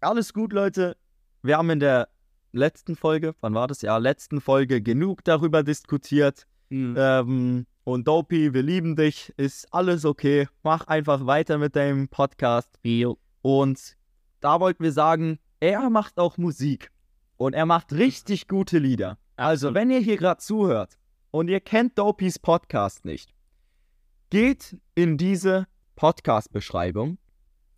alles 0.00 0.32
gut, 0.32 0.52
Leute. 0.52 0.96
Wir 1.42 1.58
haben 1.58 1.70
in 1.70 1.80
der 1.80 2.08
letzten 2.52 2.96
Folge, 2.96 3.34
wann 3.40 3.54
war 3.54 3.68
das? 3.68 3.82
Ja, 3.82 3.98
letzten 3.98 4.40
Folge 4.40 4.80
genug 4.82 5.24
darüber 5.24 5.62
diskutiert. 5.62 6.46
Mhm. 6.70 6.94
Ähm, 6.98 7.66
und 7.84 8.06
Dopey, 8.08 8.52
wir 8.52 8.62
lieben 8.62 8.96
dich, 8.96 9.32
ist 9.36 9.72
alles 9.72 10.04
okay. 10.04 10.48
Mach 10.62 10.86
einfach 10.86 11.26
weiter 11.26 11.58
mit 11.58 11.74
deinem 11.76 12.08
Podcast. 12.08 12.68
Jo. 12.82 13.18
Und 13.42 13.96
da 14.40 14.60
wollten 14.60 14.82
wir 14.84 14.92
sagen, 14.92 15.38
er 15.60 15.88
macht 15.90 16.18
auch 16.18 16.36
Musik. 16.38 16.90
Und 17.38 17.54
er 17.54 17.64
macht 17.66 17.92
richtig 17.92 18.48
gute 18.48 18.78
Lieder. 18.78 19.16
Also, 19.36 19.72
wenn 19.72 19.90
ihr 19.90 20.00
hier 20.00 20.16
gerade 20.18 20.40
zuhört 20.40 20.98
und 21.30 21.48
ihr 21.48 21.60
kennt 21.60 21.96
Dopeys 21.98 22.38
Podcast 22.38 23.04
nicht, 23.04 23.32
geht 24.30 24.76
in 24.94 25.16
diese 25.16 25.66
Podcast-Beschreibung, 25.96 27.16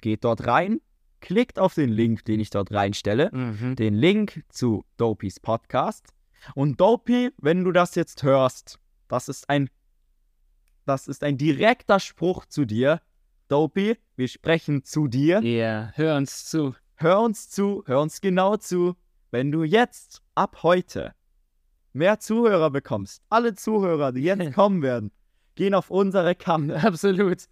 geht 0.00 0.25
dort 0.25 0.47
rein, 0.47 0.81
klickt 1.21 1.59
auf 1.59 1.75
den 1.75 1.90
Link, 1.90 2.25
den 2.25 2.40
ich 2.40 2.50
dort 2.50 2.73
reinstelle, 2.73 3.31
Mhm. 3.33 3.76
den 3.76 3.95
Link 3.95 4.43
zu 4.49 4.85
Dopeys 4.97 5.38
Podcast. 5.40 6.09
Und 6.55 6.81
Dopey, 6.81 7.31
wenn 7.37 7.62
du 7.62 7.71
das 7.73 7.95
jetzt 7.95 8.23
hörst, 8.23 8.79
das 9.09 9.29
ist 9.29 9.50
ein, 9.50 9.69
das 10.87 11.07
ist 11.07 11.23
ein 11.23 11.37
direkter 11.37 12.00
Spruch 12.00 12.47
zu 12.47 12.64
dir. 12.64 13.02
Dopey, 13.49 13.99
wir 14.17 14.29
sprechen 14.29 14.85
zu 14.85 15.07
dir. 15.07 15.43
Ja, 15.43 15.90
hör 15.95 16.17
uns 16.17 16.47
zu. 16.47 16.75
Hör 16.97 17.21
uns 17.21 17.50
zu, 17.50 17.83
hör 17.87 18.00
uns 18.00 18.21
genau 18.23 18.57
zu. 18.57 18.97
Wenn 19.30 19.52
du 19.52 19.62
jetzt 19.62 20.22
ab 20.34 20.62
heute 20.62 21.14
mehr 21.92 22.18
Zuhörer 22.18 22.70
bekommst, 22.70 23.22
alle 23.28 23.54
Zuhörer, 23.54 24.12
die 24.12 24.22
jetzt 24.22 24.52
kommen 24.54 24.82
werden, 24.82 25.12
gehen 25.54 25.75
auf 25.75 25.90
unsere 25.90 26.34
Kamme. 26.34 26.82
Absolut. 26.82 27.44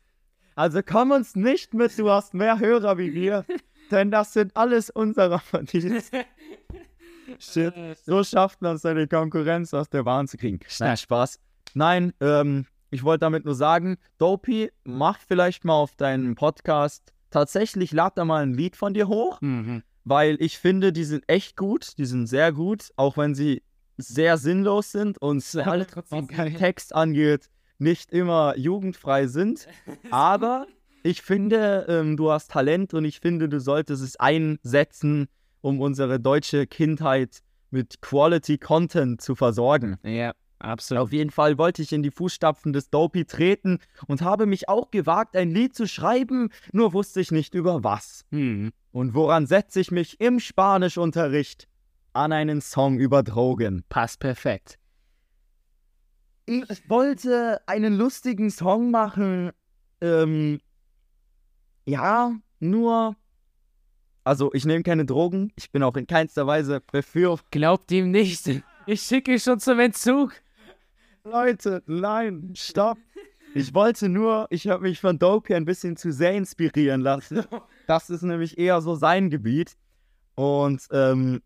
Also 0.55 0.81
komm 0.85 1.13
uns 1.13 1.37
nicht 1.37 1.75
mit, 1.75 1.97
du 1.99 2.11
hast 2.11 2.35
mehr 2.35 2.59
Hörer 2.59 2.99
wie 2.99 3.15
wir, 3.15 3.45
denn 3.91 4.11
das 4.11 4.33
sind 4.33 4.57
alles 4.57 4.91
unsere 4.91 5.39
Verdienste. 5.39 6.25
Shit. 7.39 7.75
So 8.05 8.25
schafft 8.25 8.63
man 8.63 8.77
es, 8.77 8.83
seine 8.83 9.07
Konkurrenz 9.07 9.75
aus 9.75 9.89
der 9.91 10.03
Bahn 10.03 10.27
zu 10.27 10.37
kriegen. 10.39 10.61
Nein, 10.81 10.97
Spaß. 10.97 11.39
Nein, 11.75 12.13
ähm, 12.21 12.67
ich 12.91 13.05
wollte 13.05 13.21
damit 13.21 13.45
nur 13.45 13.55
sagen, 13.55 13.99
Dopey, 14.17 14.73
mach 14.85 15.19
vielleicht 15.21 15.65
mal 15.65 15.75
auf 15.75 15.95
deinen 15.95 16.35
Podcast. 16.35 17.13
Tatsächlich 17.31 17.93
lad 17.93 18.17
da 18.17 18.25
mal 18.25 18.43
ein 18.43 18.55
Lied 18.55 18.77
von 18.77 18.95
dir 18.95 19.09
hoch, 19.09 19.41
Mhm. 19.43 19.83
Weil 20.09 20.37
ich 20.41 20.59
finde, 20.59 20.93
die 20.93 21.05
sind 21.05 21.25
echt 21.27 21.57
gut. 21.57 21.99
Die 21.99 22.07
sind 22.07 22.27
sehr 22.27 22.53
gut, 22.53 22.91
auch 22.97 23.17
wenn 23.17 23.35
sie 23.35 23.63
sehr 23.97 24.39
sinnlos 24.39 24.93
sind 24.93 25.19
und 25.21 25.45
alle 25.65 25.85
was 25.85 25.93
trotzdem 25.93 26.29
den 26.29 26.37
geil. 26.37 26.55
Text 26.55 26.95
angeht, 26.95 27.49
nicht 27.79 28.13
immer 28.13 28.57
jugendfrei 28.57 29.27
sind. 29.27 29.69
Aber 30.11 30.67
ich 31.03 31.23
finde, 31.23 31.87
ähm, 31.89 32.17
du 32.17 32.31
hast 32.31 32.51
Talent 32.51 32.95
und 32.95 33.05
ich 33.05 33.21
finde, 33.21 33.49
du 33.49 33.61
solltest 33.61 34.03
es 34.03 34.17
einsetzen, 34.17 35.29
um 35.61 35.81
unsere 35.81 36.21
deutsche 36.21 36.67
Kindheit 36.67 37.41
mit 37.71 38.01
Quality 38.01 38.59
Content 38.59 39.21
zu 39.21 39.35
versorgen. 39.35 39.99
Ja, 40.03 40.33
absolut. 40.59 41.03
Auf 41.03 41.13
jeden 41.13 41.31
Fall 41.31 41.59
wollte 41.59 41.83
ich 41.83 41.93
in 41.93 42.03
die 42.03 42.11
Fußstapfen 42.11 42.73
des 42.73 42.91
Dopey 42.91 43.25
treten 43.25 43.79
und 44.07 44.23
habe 44.23 44.47
mich 44.47 44.69
auch 44.69 44.91
gewagt, 44.91 45.37
ein 45.37 45.51
Lied 45.51 45.75
zu 45.75 45.87
schreiben, 45.87 46.51
nur 46.73 46.93
wusste 46.93 47.21
ich 47.21 47.31
nicht 47.31 47.55
über 47.55 47.85
was. 47.85 48.25
Mhm. 48.31 48.73
Und 48.99 49.15
woran 49.15 49.47
setze 49.47 49.79
ich 49.79 49.93
mich 49.93 50.21
im 50.21 50.41
Spanischunterricht? 50.41 51.69
An 52.15 52.33
einen 52.33 52.61
Song 52.61 52.99
über 52.99 53.23
Drogen. 53.23 53.85
Passt 53.89 54.19
perfekt. 54.19 54.81
Ich 56.47 56.91
wollte 56.91 57.61
einen 57.69 57.95
lustigen 57.95 58.51
Song 58.51 58.91
machen. 58.91 59.53
Ähm, 60.01 60.59
ja, 61.87 62.35
nur. 62.59 63.15
Also, 64.25 64.53
ich 64.53 64.65
nehme 64.65 64.83
keine 64.83 65.05
Drogen. 65.05 65.53
Ich 65.55 65.71
bin 65.71 65.85
auch 65.85 65.95
in 65.95 66.09
keinster 66.09 66.49
Weise 66.49 66.81
befürwortet. 66.81 67.53
Glaubt 67.53 67.93
ihm 67.93 68.11
nicht. 68.11 68.51
Ich 68.87 69.03
schicke 69.03 69.39
schon 69.39 69.61
zum 69.61 69.79
Entzug. 69.79 70.33
Leute, 71.23 71.85
nein, 71.87 72.53
stopp. 72.57 72.99
Ich 73.55 73.73
wollte 73.75 74.09
nur, 74.09 74.49
ich 74.51 74.67
habe 74.67 74.83
mich 74.83 74.99
von 74.99 75.21
Dopey 75.21 75.55
ein 75.55 75.65
bisschen 75.65 75.97
zu 75.97 76.13
sehr 76.13 76.33
inspirieren 76.33 77.01
lassen. 77.01 77.45
Das 77.89 78.11
ist 78.11 78.23
nämlich 78.23 78.59
eher 78.59 78.83
so 78.83 78.97
sein 78.97 79.31
Gebiet. 79.31 79.77
Und 80.35 80.87
ähm, 80.93 81.41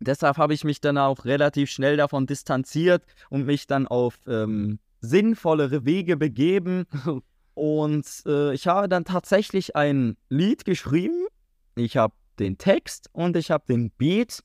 deshalb 0.00 0.38
habe 0.38 0.54
ich 0.54 0.64
mich 0.64 0.80
dann 0.80 0.96
auch 0.96 1.26
relativ 1.26 1.70
schnell 1.70 1.98
davon 1.98 2.26
distanziert 2.26 3.04
und 3.28 3.44
mich 3.44 3.66
dann 3.66 3.86
auf 3.86 4.18
ähm, 4.26 4.78
sinnvollere 5.00 5.84
Wege 5.84 6.16
begeben. 6.16 6.86
Und 7.54 8.06
äh, 8.24 8.54
ich 8.54 8.68
habe 8.68 8.88
dann 8.88 9.04
tatsächlich 9.04 9.74
ein 9.74 10.16
Lied 10.28 10.64
geschrieben. 10.64 11.26
Ich 11.74 11.96
habe 11.96 12.14
den 12.38 12.56
Text 12.56 13.10
und 13.12 13.36
ich 13.36 13.50
habe 13.50 13.64
den 13.66 13.90
Beat. 13.90 14.44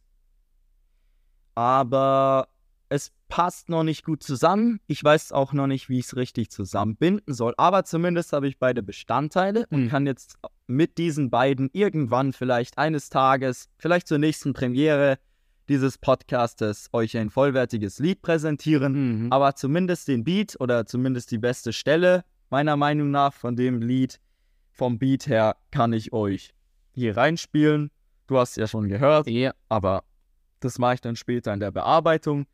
Aber 1.54 2.48
es 2.94 3.12
passt 3.28 3.70
noch 3.70 3.84
nicht 3.84 4.06
gut 4.06 4.22
zusammen. 4.22 4.80
Ich 4.86 5.04
weiß 5.04 5.32
auch 5.32 5.54
noch 5.54 5.66
nicht, 5.68 5.90
wie 5.90 5.98
ich 6.00 6.06
es 6.06 6.16
richtig 6.16 6.52
zusammenbinden 6.52 7.34
soll. 7.34 7.54
Aber 7.58 7.84
zumindest 7.86 8.34
habe 8.34 8.48
ich 8.48 8.60
beide 8.60 8.84
Bestandteile 8.84 9.66
und 9.72 9.86
Mhm. 9.86 9.90
kann 9.90 10.06
jetzt 10.06 10.38
mit 10.68 10.98
diesen 11.00 11.30
beiden 11.32 11.70
irgendwann 11.74 12.34
vielleicht 12.34 12.78
eines 12.78 13.10
Tages, 13.10 13.70
vielleicht 13.78 14.08
zur 14.08 14.20
nächsten 14.20 14.54
Premiere 14.54 15.18
dieses 15.70 15.98
Podcastes, 15.98 16.90
euch 16.94 17.18
ein 17.18 17.30
vollwertiges 17.32 17.98
Lied 18.00 18.22
präsentieren. 18.22 19.26
Mhm. 19.26 19.32
Aber 19.34 19.56
zumindest 19.56 20.08
den 20.08 20.24
Beat 20.24 20.56
oder 20.60 20.86
zumindest 20.86 21.32
die 21.32 21.38
beste 21.40 21.74
Stelle, 21.74 22.24
meiner 22.52 22.76
Meinung 22.78 23.10
nach, 23.10 23.34
von 23.34 23.56
dem 23.56 23.82
Lied, 23.82 24.20
vom 24.70 25.00
Beat 25.00 25.26
her, 25.28 25.56
kann 25.72 25.94
ich 25.94 26.14
euch 26.14 26.54
hier 26.92 27.18
reinspielen. 27.18 27.90
Du 28.28 28.38
hast 28.38 28.58
ja 28.58 28.68
schon 28.68 28.88
gehört 28.90 29.28
Ja. 29.28 29.54
aber 29.70 30.04
das 30.60 30.78
mache 30.80 30.96
ich 30.96 31.02
dann 31.02 31.16
später 31.16 31.54
in 31.54 31.60
der 31.60 31.72
Bearbeitung. 31.72 32.46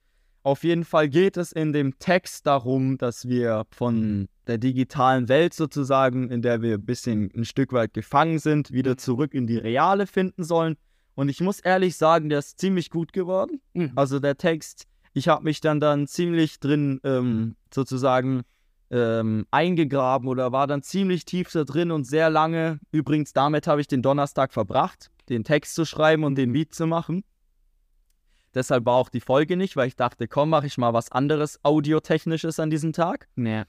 Auf 0.49 0.63
jeden 0.63 0.83
Fall 0.83 1.09
geht 1.09 1.37
es 1.37 1.51
in 1.51 1.73
dem 1.73 1.99
Text 1.99 2.47
darum, 2.47 2.97
dass 2.97 3.27
wir 3.27 3.67
von 3.69 4.27
der 4.47 4.57
digitalen 4.57 5.29
Welt 5.29 5.53
sozusagen, 5.53 6.31
in 6.31 6.41
der 6.41 6.63
wir 6.63 6.73
ein 6.79 6.85
bisschen 6.85 7.29
ein 7.35 7.45
Stück 7.45 7.71
weit 7.71 7.93
gefangen 7.93 8.39
sind, 8.39 8.71
wieder 8.71 8.97
zurück 8.97 9.35
in 9.35 9.45
die 9.45 9.57
reale 9.57 10.07
finden 10.07 10.43
sollen. 10.43 10.75
Und 11.13 11.29
ich 11.29 11.39
muss 11.39 11.59
ehrlich 11.59 11.97
sagen, 11.97 12.29
der 12.29 12.39
ist 12.39 12.59
ziemlich 12.59 12.89
gut 12.89 13.13
geworden. 13.13 13.61
Mhm. 13.75 13.91
Also 13.95 14.17
der 14.19 14.37
Text, 14.39 14.87
ich 15.13 15.27
habe 15.27 15.43
mich 15.43 15.61
dann 15.61 15.79
dann 15.79 16.07
ziemlich 16.07 16.59
drin 16.59 16.99
ähm, 17.03 17.55
sozusagen 17.71 18.41
ähm, 18.89 19.45
eingegraben 19.51 20.27
oder 20.27 20.51
war 20.51 20.65
dann 20.65 20.81
ziemlich 20.81 21.25
tief 21.25 21.51
da 21.51 21.63
drin 21.63 21.91
und 21.91 22.05
sehr 22.05 22.31
lange. 22.31 22.79
Übrigens, 22.91 23.33
damit 23.33 23.67
habe 23.67 23.81
ich 23.81 23.87
den 23.87 24.01
Donnerstag 24.01 24.51
verbracht, 24.51 25.11
den 25.29 25.43
Text 25.43 25.75
zu 25.75 25.85
schreiben 25.85 26.23
und 26.23 26.39
den 26.39 26.53
Beat 26.53 26.73
zu 26.73 26.87
machen. 26.87 27.23
Deshalb 28.53 28.85
war 28.85 28.95
auch 28.95 29.09
die 29.09 29.21
Folge 29.21 29.57
nicht, 29.57 29.75
weil 29.75 29.87
ich 29.87 29.95
dachte, 29.95 30.27
komm, 30.27 30.49
mache 30.49 30.67
ich 30.67 30.77
mal 30.77 30.93
was 30.93 31.11
anderes 31.11 31.59
Audiotechnisches 31.63 32.59
an 32.59 32.69
diesem 32.69 32.93
Tag. 32.93 33.27
Ja. 33.35 33.65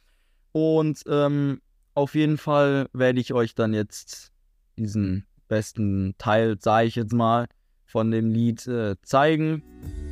Und 0.53 1.03
ähm, 1.07 1.61
auf 1.95 2.15
jeden 2.15 2.39
Fall 2.39 2.89
werde 2.93 3.21
ich 3.21 3.33
euch 3.33 3.55
dann 3.55 3.75
jetzt 3.75 4.33
diesen 4.79 5.27
besten 5.49 6.15
Teil, 6.17 6.59
sage 6.61 6.89
ich 6.89 6.95
jetzt 6.95 7.13
mal, 7.13 7.47
von 7.85 8.11
dem 8.11 8.31
Lied 8.31 8.67
äh, 8.67 8.97
zeigen. 9.03 10.10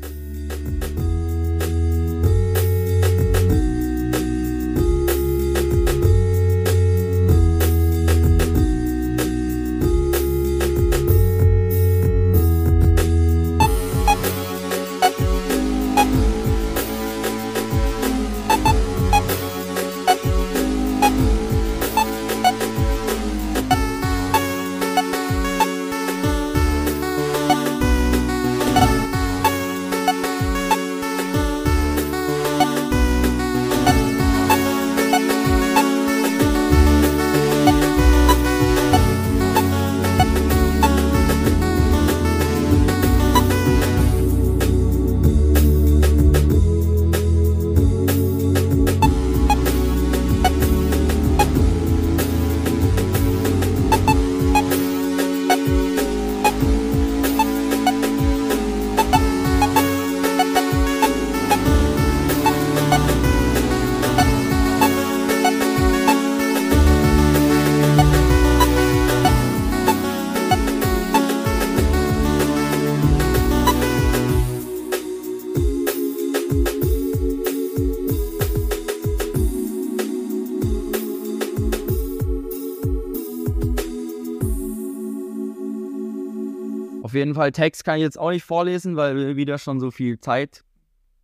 Jeden 87.28 87.34
Fall, 87.34 87.52
Text 87.52 87.84
kann 87.84 87.96
ich 87.96 88.02
jetzt 88.02 88.18
auch 88.18 88.30
nicht 88.30 88.44
vorlesen, 88.44 88.96
weil 88.96 89.14
wir 89.14 89.36
wieder 89.36 89.58
schon 89.58 89.80
so 89.80 89.90
viel 89.90 90.18
Zeit 90.18 90.64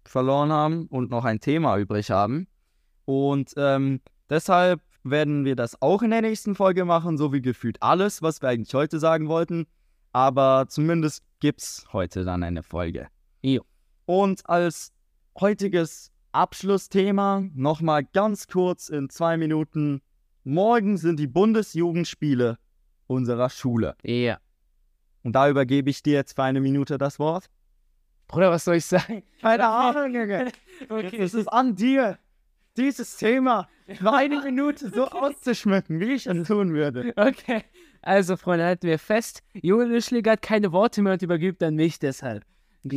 verloren 0.04 0.52
haben 0.52 0.86
und 0.88 1.10
noch 1.10 1.24
ein 1.24 1.40
Thema 1.40 1.78
übrig 1.78 2.10
haben. 2.10 2.46
Und 3.06 3.54
ähm, 3.56 4.02
deshalb 4.28 4.82
werden 5.02 5.46
wir 5.46 5.56
das 5.56 5.80
auch 5.80 6.02
in 6.02 6.10
der 6.10 6.20
nächsten 6.20 6.54
Folge 6.54 6.84
machen, 6.84 7.16
so 7.16 7.32
wie 7.32 7.40
gefühlt 7.40 7.82
alles, 7.82 8.20
was 8.20 8.42
wir 8.42 8.50
eigentlich 8.50 8.74
heute 8.74 8.98
sagen 8.98 9.28
wollten. 9.28 9.66
Aber 10.12 10.66
zumindest 10.68 11.22
gibt 11.40 11.62
es 11.62 11.86
heute 11.92 12.24
dann 12.24 12.42
eine 12.42 12.62
Folge. 12.62 13.08
Jo. 13.40 13.62
Und 14.04 14.46
als 14.46 14.92
heutiges 15.40 16.12
Abschlussthema 16.32 17.44
nochmal 17.54 18.04
ganz 18.04 18.46
kurz 18.46 18.90
in 18.90 19.08
zwei 19.08 19.38
Minuten. 19.38 20.02
Morgen 20.44 20.98
sind 20.98 21.18
die 21.18 21.26
Bundesjugendspiele 21.26 22.58
unserer 23.06 23.48
Schule. 23.48 23.96
Ja. 24.02 24.36
Und 25.24 25.32
da 25.32 25.48
übergebe 25.48 25.90
ich 25.90 26.02
dir 26.02 26.12
jetzt 26.12 26.34
für 26.36 26.44
eine 26.44 26.60
Minute 26.60 26.98
das 26.98 27.18
Wort. 27.18 27.46
Bruder, 28.28 28.50
was 28.50 28.64
soll 28.64 28.76
ich 28.76 28.84
sagen? 28.84 29.24
Keine 29.40 29.66
Ahnung, 29.66 30.14
Junge. 30.14 30.52
Okay. 30.88 31.18
Es 31.18 31.34
ist 31.34 31.46
an 31.48 31.76
dir, 31.76 32.18
dieses 32.76 33.16
Thema 33.16 33.68
für 33.86 34.12
eine 34.12 34.40
Minute 34.44 34.90
so 34.90 35.08
auszuschmücken, 35.08 36.00
wie 36.00 36.14
ich 36.14 36.26
es 36.26 36.46
tun 36.46 36.72
würde. 36.72 37.12
Okay. 37.16 37.62
Also, 38.02 38.36
Freunde, 38.36 38.66
halten 38.66 38.86
wir 38.86 38.98
fest. 38.98 39.42
Junge 39.54 39.84
Lischliger 39.84 40.32
hat 40.32 40.42
keine 40.42 40.72
Worte 40.72 41.00
mehr 41.00 41.14
und 41.14 41.22
übergibt 41.22 41.62
an 41.62 41.74
mich 41.74 41.98
deshalb. 41.98 42.44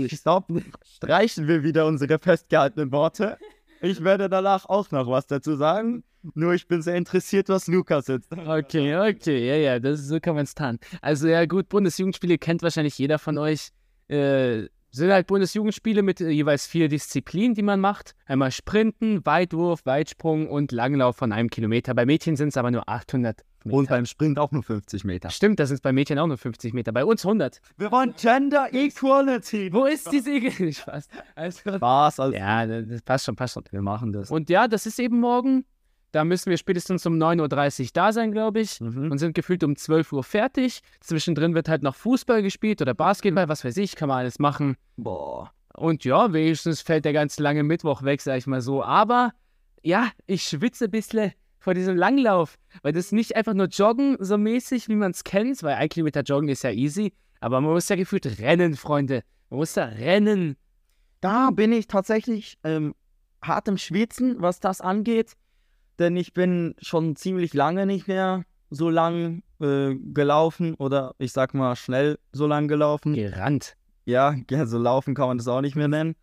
Stopp. 0.07 0.47
Streichen 0.83 1.47
wir 1.47 1.63
wieder 1.63 1.85
unsere 1.85 2.19
festgehaltenen 2.19 2.91
Worte. 2.91 3.37
Ich 3.81 4.03
werde 4.03 4.29
danach 4.29 4.65
auch 4.65 4.91
noch 4.91 5.07
was 5.07 5.27
dazu 5.27 5.55
sagen. 5.55 6.03
Nur 6.33 6.53
ich 6.53 6.67
bin 6.67 6.81
sehr 6.81 6.95
interessiert, 6.95 7.47
was 7.49 7.67
Lukas 7.67 8.07
jetzt. 8.07 8.31
Okay, 8.31 8.95
okay, 8.95 9.47
ja, 9.47 9.55
ja, 9.55 9.79
das, 9.79 10.01
so 10.07 10.19
kann 10.19 10.35
man 10.35 10.43
es 10.43 10.55
tun. 10.55 10.79
Also, 11.01 11.27
ja, 11.27 11.45
gut, 11.45 11.69
Bundesjugendspiele 11.69 12.37
kennt 12.37 12.63
wahrscheinlich 12.63 12.97
jeder 12.97 13.19
von 13.19 13.37
euch. 13.37 13.69
Äh, 14.09 14.67
sind 14.91 15.11
halt 15.11 15.27
Bundesjugendspiele 15.27 16.01
mit 16.01 16.21
äh, 16.21 16.29
jeweils 16.29 16.67
vier 16.67 16.87
Disziplinen, 16.89 17.55
die 17.55 17.61
man 17.61 17.79
macht. 17.79 18.15
Einmal 18.25 18.51
Sprinten, 18.51 19.25
Weitwurf, 19.25 19.85
Weitsprung 19.85 20.49
und 20.49 20.71
Langlauf 20.71 21.17
von 21.17 21.31
einem 21.31 21.49
Kilometer. 21.49 21.93
Bei 21.93 22.05
Mädchen 22.05 22.35
sind 22.35 22.49
es 22.49 22.57
aber 22.57 22.71
nur 22.71 22.87
800 22.87 23.43
Meter. 23.63 23.77
Und 23.77 23.89
beim 23.89 24.05
Sprint 24.05 24.39
auch 24.39 24.51
nur 24.51 24.63
50 24.63 25.03
Meter. 25.03 25.29
Stimmt, 25.29 25.59
das 25.59 25.69
sind 25.69 25.81
bei 25.81 25.91
Mädchen 25.91 26.17
auch 26.19 26.27
nur 26.27 26.37
50 26.37 26.73
Meter. 26.73 26.91
Bei 26.91 27.03
uns 27.03 27.25
100. 27.25 27.59
Wir 27.77 27.91
wollen 27.91 28.13
Gender 28.17 28.69
Equality. 28.71 29.73
Wo 29.73 29.85
ist 29.85 30.11
diese? 30.11 30.39
Spaß. 30.73 31.07
Also, 31.35 31.59
Was? 31.79 32.19
Also, 32.19 32.35
ja, 32.35 32.65
das 32.65 33.01
passt 33.01 33.25
schon, 33.25 33.35
passt 33.35 33.55
schon. 33.55 33.63
wir 33.69 33.81
machen 33.81 34.13
das. 34.13 34.31
Und 34.31 34.49
ja, 34.49 34.67
das 34.67 34.85
ist 34.85 34.99
eben 34.99 35.19
morgen. 35.19 35.65
Da 36.11 36.23
müssen 36.23 36.49
wir 36.49 36.57
spätestens 36.57 37.05
um 37.05 37.15
9.30 37.15 37.81
Uhr 37.83 37.89
da 37.93 38.13
sein, 38.13 38.31
glaube 38.31 38.61
ich. 38.61 38.79
Mhm. 38.79 39.11
Und 39.11 39.17
sind 39.17 39.35
gefühlt 39.35 39.63
um 39.63 39.75
12 39.75 40.13
Uhr 40.13 40.23
fertig. 40.23 40.81
Zwischendrin 41.01 41.53
wird 41.53 41.69
halt 41.69 41.83
noch 41.83 41.95
Fußball 41.95 42.41
gespielt 42.41 42.81
oder 42.81 42.93
Basketball, 42.93 43.49
was 43.49 43.63
weiß 43.63 43.77
ich, 43.77 43.95
kann 43.95 44.07
man 44.09 44.19
alles 44.19 44.39
machen. 44.39 44.77
Boah. 44.95 45.51
Und 45.75 46.05
ja, 46.05 46.33
wenigstens 46.33 46.81
fällt 46.81 47.05
der 47.05 47.13
ganz 47.13 47.37
lange 47.39 47.63
Mittwoch 47.63 48.03
weg, 48.03 48.21
sag 48.21 48.37
ich 48.37 48.47
mal 48.47 48.61
so. 48.61 48.83
Aber 48.83 49.31
ja, 49.83 50.09
ich 50.25 50.43
schwitze 50.43 50.85
ein 50.85 50.91
bisschen 50.91 51.33
vor 51.59 51.73
diesem 51.73 51.97
Langlauf, 51.97 52.57
weil 52.81 52.93
das 52.93 53.05
ist 53.05 53.11
nicht 53.11 53.35
einfach 53.35 53.53
nur 53.53 53.67
Joggen 53.67 54.17
so 54.19 54.37
mäßig, 54.37 54.89
wie 54.89 54.95
man 54.95 55.11
es 55.11 55.23
kennt, 55.23 55.61
weil 55.63 55.75
ein 55.75 55.89
Kilometer 55.89 56.21
Joggen 56.21 56.49
ist 56.49 56.63
ja 56.63 56.71
easy. 56.71 57.13
Aber 57.41 57.61
man 57.61 57.73
muss 57.73 57.89
ja 57.89 57.95
gefühlt 57.95 58.39
rennen, 58.39 58.75
Freunde. 58.75 59.23
Man 59.49 59.59
muss 59.59 59.73
da 59.73 59.85
rennen. 59.85 60.55
Da 61.21 61.51
bin 61.51 61.71
ich 61.73 61.87
tatsächlich 61.87 62.57
ähm, 62.63 62.95
hart 63.41 63.67
im 63.67 63.77
Schwitzen, 63.77 64.37
was 64.39 64.59
das 64.59 64.81
angeht. 64.81 65.33
Denn 65.99 66.15
ich 66.15 66.33
bin 66.33 66.75
schon 66.79 67.15
ziemlich 67.15 67.53
lange 67.53 67.85
nicht 67.85 68.07
mehr 68.07 68.43
so 68.69 68.89
lang 68.89 69.43
äh, 69.59 69.95
gelaufen 69.95 70.75
oder 70.75 71.15
ich 71.17 71.31
sag 71.31 71.53
mal 71.53 71.75
schnell 71.75 72.19
so 72.31 72.47
lang 72.47 72.67
gelaufen. 72.67 73.13
Gerannt. 73.13 73.75
Ja, 74.05 74.35
ja, 74.49 74.65
so 74.65 74.77
laufen 74.77 75.15
kann 75.15 75.27
man 75.27 75.37
das 75.37 75.47
auch 75.47 75.61
nicht 75.61 75.75
mehr 75.75 75.87
nennen. 75.87 76.15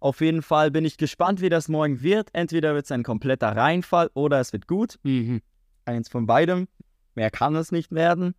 Auf 0.00 0.20
jeden 0.20 0.42
Fall 0.42 0.72
bin 0.72 0.84
ich 0.84 0.96
gespannt, 0.96 1.40
wie 1.40 1.48
das 1.48 1.68
morgen 1.68 2.02
wird. 2.02 2.28
Entweder 2.32 2.74
wird 2.74 2.86
es 2.86 2.92
ein 2.92 3.04
kompletter 3.04 3.54
Reinfall 3.54 4.10
oder 4.14 4.40
es 4.40 4.52
wird 4.52 4.66
gut. 4.66 4.98
Mhm. 5.04 5.42
Eins 5.84 6.08
von 6.08 6.26
beidem. 6.26 6.66
Mehr 7.14 7.30
kann 7.30 7.54
es 7.54 7.70
nicht 7.70 7.92
werden. 7.92 8.34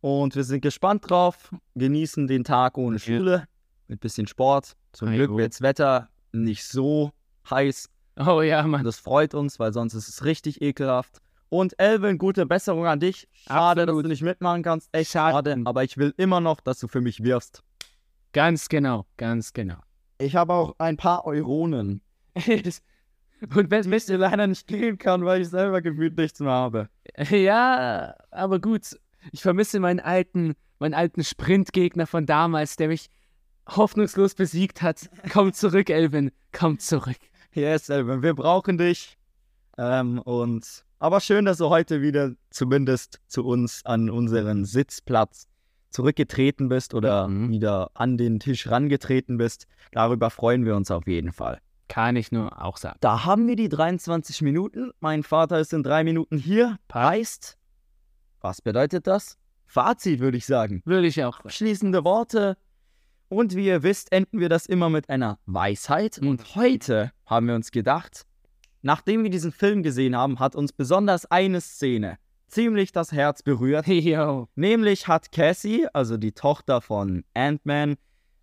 Und 0.00 0.36
wir 0.36 0.44
sind 0.44 0.60
gespannt 0.60 1.10
drauf. 1.10 1.52
Genießen 1.74 2.28
den 2.28 2.44
Tag 2.44 2.78
ohne. 2.78 3.00
Schule. 3.00 3.48
Mit 3.88 4.00
bisschen 4.00 4.28
Sport. 4.28 4.76
Zum 4.92 5.10
Glück 5.12 5.30
jo. 5.30 5.38
wird 5.38 5.54
das 5.54 5.60
Wetter 5.60 6.08
nicht 6.32 6.64
so 6.64 7.10
heiß. 7.50 7.88
Oh 8.18 8.42
ja, 8.42 8.62
Mann. 8.62 8.84
Das 8.84 8.98
freut 8.98 9.34
uns, 9.34 9.58
weil 9.58 9.72
sonst 9.72 9.94
ist 9.94 10.08
es 10.08 10.24
richtig 10.24 10.60
ekelhaft. 10.60 11.20
Und 11.50 11.78
Elvin, 11.78 12.18
gute 12.18 12.44
Besserung 12.46 12.86
an 12.86 13.00
dich. 13.00 13.28
Schade, 13.32 13.82
dass 13.82 13.92
Absolut. 13.92 14.04
du 14.04 14.08
nicht 14.08 14.22
mitmachen 14.22 14.62
kannst. 14.62 14.88
Echt 14.92 15.12
schade. 15.12 15.56
Aber 15.64 15.84
ich 15.84 15.96
will 15.96 16.12
immer 16.16 16.40
noch, 16.40 16.60
dass 16.60 16.78
du 16.78 16.88
für 16.88 17.00
mich 17.00 17.22
wirfst. 17.22 17.62
Ganz 18.32 18.68
genau, 18.68 19.06
ganz 19.16 19.52
genau. 19.52 19.78
Ich 20.18 20.36
habe 20.36 20.52
auch 20.52 20.74
ein 20.78 20.96
paar 20.96 21.24
Euronen. 21.24 22.02
Und 23.54 23.70
wenn, 23.70 23.92
ich 23.92 24.06
dir 24.06 24.18
leider 24.18 24.46
nicht 24.48 24.66
geben 24.66 24.98
kann, 24.98 25.24
weil 25.24 25.42
ich 25.42 25.48
selber 25.48 25.80
gefühlt 25.80 26.16
nichts 26.16 26.40
mehr 26.40 26.52
habe. 26.52 26.88
Ja, 27.30 28.14
aber 28.30 28.58
gut. 28.58 28.98
Ich 29.32 29.42
vermisse 29.42 29.80
meinen 29.80 30.00
alten, 30.00 30.54
meinen 30.78 30.94
alten 30.94 31.24
Sprintgegner 31.24 32.06
von 32.06 32.26
damals, 32.26 32.76
der 32.76 32.88
mich 32.88 33.08
hoffnungslos 33.68 34.34
besiegt 34.34 34.82
hat. 34.82 35.08
Komm 35.32 35.52
zurück, 35.52 35.88
Elvin. 35.90 36.32
Komm 36.52 36.78
zurück. 36.78 37.18
Yes, 37.58 37.88
Elvin, 37.88 38.22
wir 38.22 38.34
brauchen 38.34 38.78
dich. 38.78 39.18
Ähm, 39.76 40.20
und 40.20 40.84
aber 41.00 41.20
schön, 41.20 41.44
dass 41.44 41.58
du 41.58 41.68
heute 41.70 42.00
wieder 42.02 42.32
zumindest 42.50 43.20
zu 43.26 43.44
uns 43.44 43.84
an 43.84 44.10
unseren 44.10 44.64
Sitzplatz 44.64 45.46
zurückgetreten 45.90 46.68
bist 46.68 46.94
oder 46.94 47.26
Mhm. 47.26 47.50
wieder 47.50 47.90
an 47.94 48.16
den 48.16 48.38
Tisch 48.38 48.68
rangetreten 48.70 49.38
bist. 49.38 49.66
Darüber 49.90 50.30
freuen 50.30 50.64
wir 50.64 50.76
uns 50.76 50.90
auf 50.92 51.06
jeden 51.08 51.32
Fall. 51.32 51.58
Kann 51.88 52.14
ich 52.16 52.30
nur 52.30 52.62
auch 52.64 52.76
sagen. 52.76 52.98
Da 53.00 53.24
haben 53.24 53.48
wir 53.48 53.56
die 53.56 53.68
23 53.68 54.42
Minuten. 54.42 54.92
Mein 55.00 55.22
Vater 55.24 55.58
ist 55.58 55.72
in 55.72 55.82
drei 55.82 56.04
Minuten 56.04 56.38
hier. 56.38 56.78
Heißt, 56.92 57.56
was 58.40 58.62
bedeutet 58.62 59.06
das? 59.06 59.36
Fazit, 59.66 60.20
würde 60.20 60.36
ich 60.36 60.46
sagen. 60.46 60.82
Würde 60.84 61.06
ich 61.08 61.24
auch. 61.24 61.40
Abschließende 61.40 62.04
Worte. 62.04 62.56
Und 63.28 63.54
wie 63.54 63.66
ihr 63.66 63.82
wisst, 63.82 64.10
enden 64.10 64.40
wir 64.40 64.48
das 64.48 64.66
immer 64.66 64.88
mit 64.88 65.10
einer 65.10 65.38
Weisheit. 65.44 66.18
Und 66.18 66.54
heute 66.56 67.12
haben 67.26 67.46
wir 67.46 67.54
uns 67.54 67.70
gedacht, 67.70 68.24
nachdem 68.80 69.22
wir 69.22 69.30
diesen 69.30 69.52
Film 69.52 69.82
gesehen 69.82 70.16
haben, 70.16 70.38
hat 70.38 70.56
uns 70.56 70.72
besonders 70.72 71.26
eine 71.26 71.60
Szene 71.60 72.18
ziemlich 72.48 72.92
das 72.92 73.12
Herz 73.12 73.42
berührt. 73.42 73.86
Yo. 73.86 74.48
Nämlich 74.54 75.08
hat 75.08 75.30
Cassie, 75.30 75.86
also 75.92 76.16
die 76.16 76.32
Tochter 76.32 76.80
von 76.80 77.24
Ant-Man, 77.34 77.96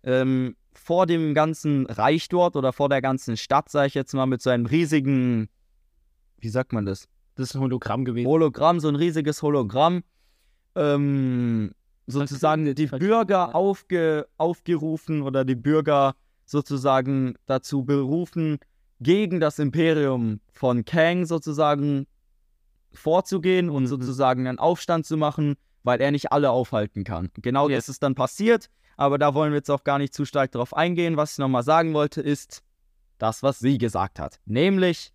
ähm, 0.04 0.56
vor 0.72 1.06
dem 1.06 1.34
ganzen 1.34 1.86
Reich 1.86 2.28
dort 2.28 2.54
oder 2.54 2.72
vor 2.72 2.88
der 2.88 3.02
ganzen 3.02 3.36
Stadt, 3.36 3.70
sage 3.70 3.88
ich 3.88 3.94
jetzt 3.94 4.14
mal, 4.14 4.26
mit 4.26 4.40
so 4.40 4.50
einem 4.50 4.66
riesigen, 4.66 5.48
wie 6.38 6.48
sagt 6.48 6.72
man 6.72 6.86
das? 6.86 7.08
Das 7.34 7.50
ist 7.50 7.54
ein 7.56 7.60
Hologramm 7.60 8.04
gewesen. 8.04 8.28
Hologramm, 8.28 8.78
so 8.78 8.88
ein 8.88 8.96
riesiges 8.96 9.42
Hologramm, 9.42 10.04
ähm, 10.74 11.72
sozusagen 12.06 12.74
die 12.74 12.86
Bürger 12.86 13.54
aufge, 13.54 14.26
aufgerufen 14.38 15.22
oder 15.22 15.44
die 15.44 15.56
Bürger 15.56 16.14
sozusagen 16.44 17.34
dazu 17.46 17.84
berufen, 17.84 18.58
gegen 19.00 19.40
das 19.40 19.58
Imperium 19.58 20.40
von 20.52 20.84
Kang 20.84 21.26
sozusagen 21.26 22.06
vorzugehen 22.92 23.68
und 23.68 23.84
Mhm. 23.84 23.86
sozusagen 23.88 24.46
einen 24.46 24.58
Aufstand 24.58 25.06
zu 25.06 25.16
machen, 25.16 25.56
weil 25.82 26.00
er 26.00 26.10
nicht 26.10 26.32
alle 26.32 26.50
aufhalten 26.50 27.04
kann. 27.04 27.30
Genau 27.42 27.68
Yes. 27.68 27.86
das 27.86 27.88
ist 27.94 28.02
dann 28.02 28.14
passiert, 28.14 28.70
aber 28.96 29.18
da 29.18 29.34
wollen 29.34 29.52
wir 29.52 29.58
jetzt 29.58 29.70
auch 29.70 29.84
gar 29.84 29.98
nicht 29.98 30.14
zu 30.14 30.24
stark 30.24 30.52
drauf 30.52 30.74
eingehen. 30.74 31.16
Was 31.16 31.32
ich 31.32 31.38
nochmal 31.38 31.62
sagen 31.62 31.92
wollte, 31.94 32.20
ist 32.22 32.62
das, 33.18 33.42
was 33.42 33.58
sie 33.58 33.78
gesagt 33.78 34.18
hat. 34.18 34.40
Nämlich 34.46 35.12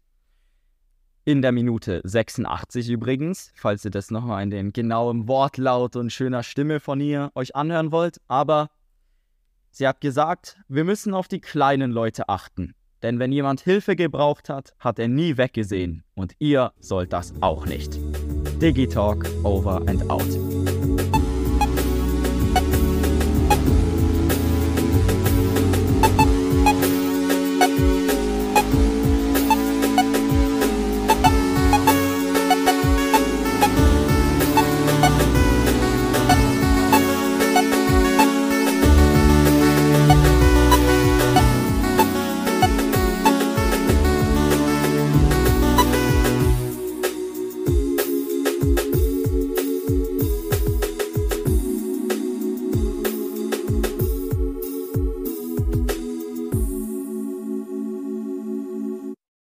in 1.24 1.42
der 1.42 1.52
Minute 1.52 2.02
86 2.04 2.90
übrigens, 2.90 3.52
falls 3.56 3.86
ihr 3.86 3.92
das 3.92 4.12
nochmal 4.12 4.44
in 4.44 4.50
den 4.50 4.74
genauen 4.74 5.28
Wortlaut 5.28 5.96
und 5.96 6.12
schöner 6.12 6.44
Stimme 6.44 6.80
von 6.80 7.00
ihr 7.00 7.32
euch 7.36 7.56
anhören 7.56 7.92
wollt. 7.92 8.20
Aber 8.28 8.70
sie 9.70 9.88
hat 9.88 10.02
gesagt, 10.02 10.58
wir 10.68 10.84
müssen 10.84 11.14
auf 11.14 11.28
die 11.28 11.42
kleinen 11.42 11.92
Leute 11.92 12.30
achten. 12.30 12.74
Denn 13.04 13.20
wenn 13.20 13.32
jemand 13.32 13.62
Hilfe 13.62 13.96
gebraucht 13.96 14.50
hat, 14.50 14.74
hat 14.80 15.00
er 15.00 15.08
nie 15.08 15.38
weggesehen. 15.38 16.04
Und 16.14 16.34
ihr 16.40 16.72
sollt 16.80 17.14
das 17.14 17.34
auch 17.42 17.66
nicht. 17.66 17.98
Digitalk 18.62 19.28
over 19.44 19.82
and 19.88 20.08
out. 20.10 20.51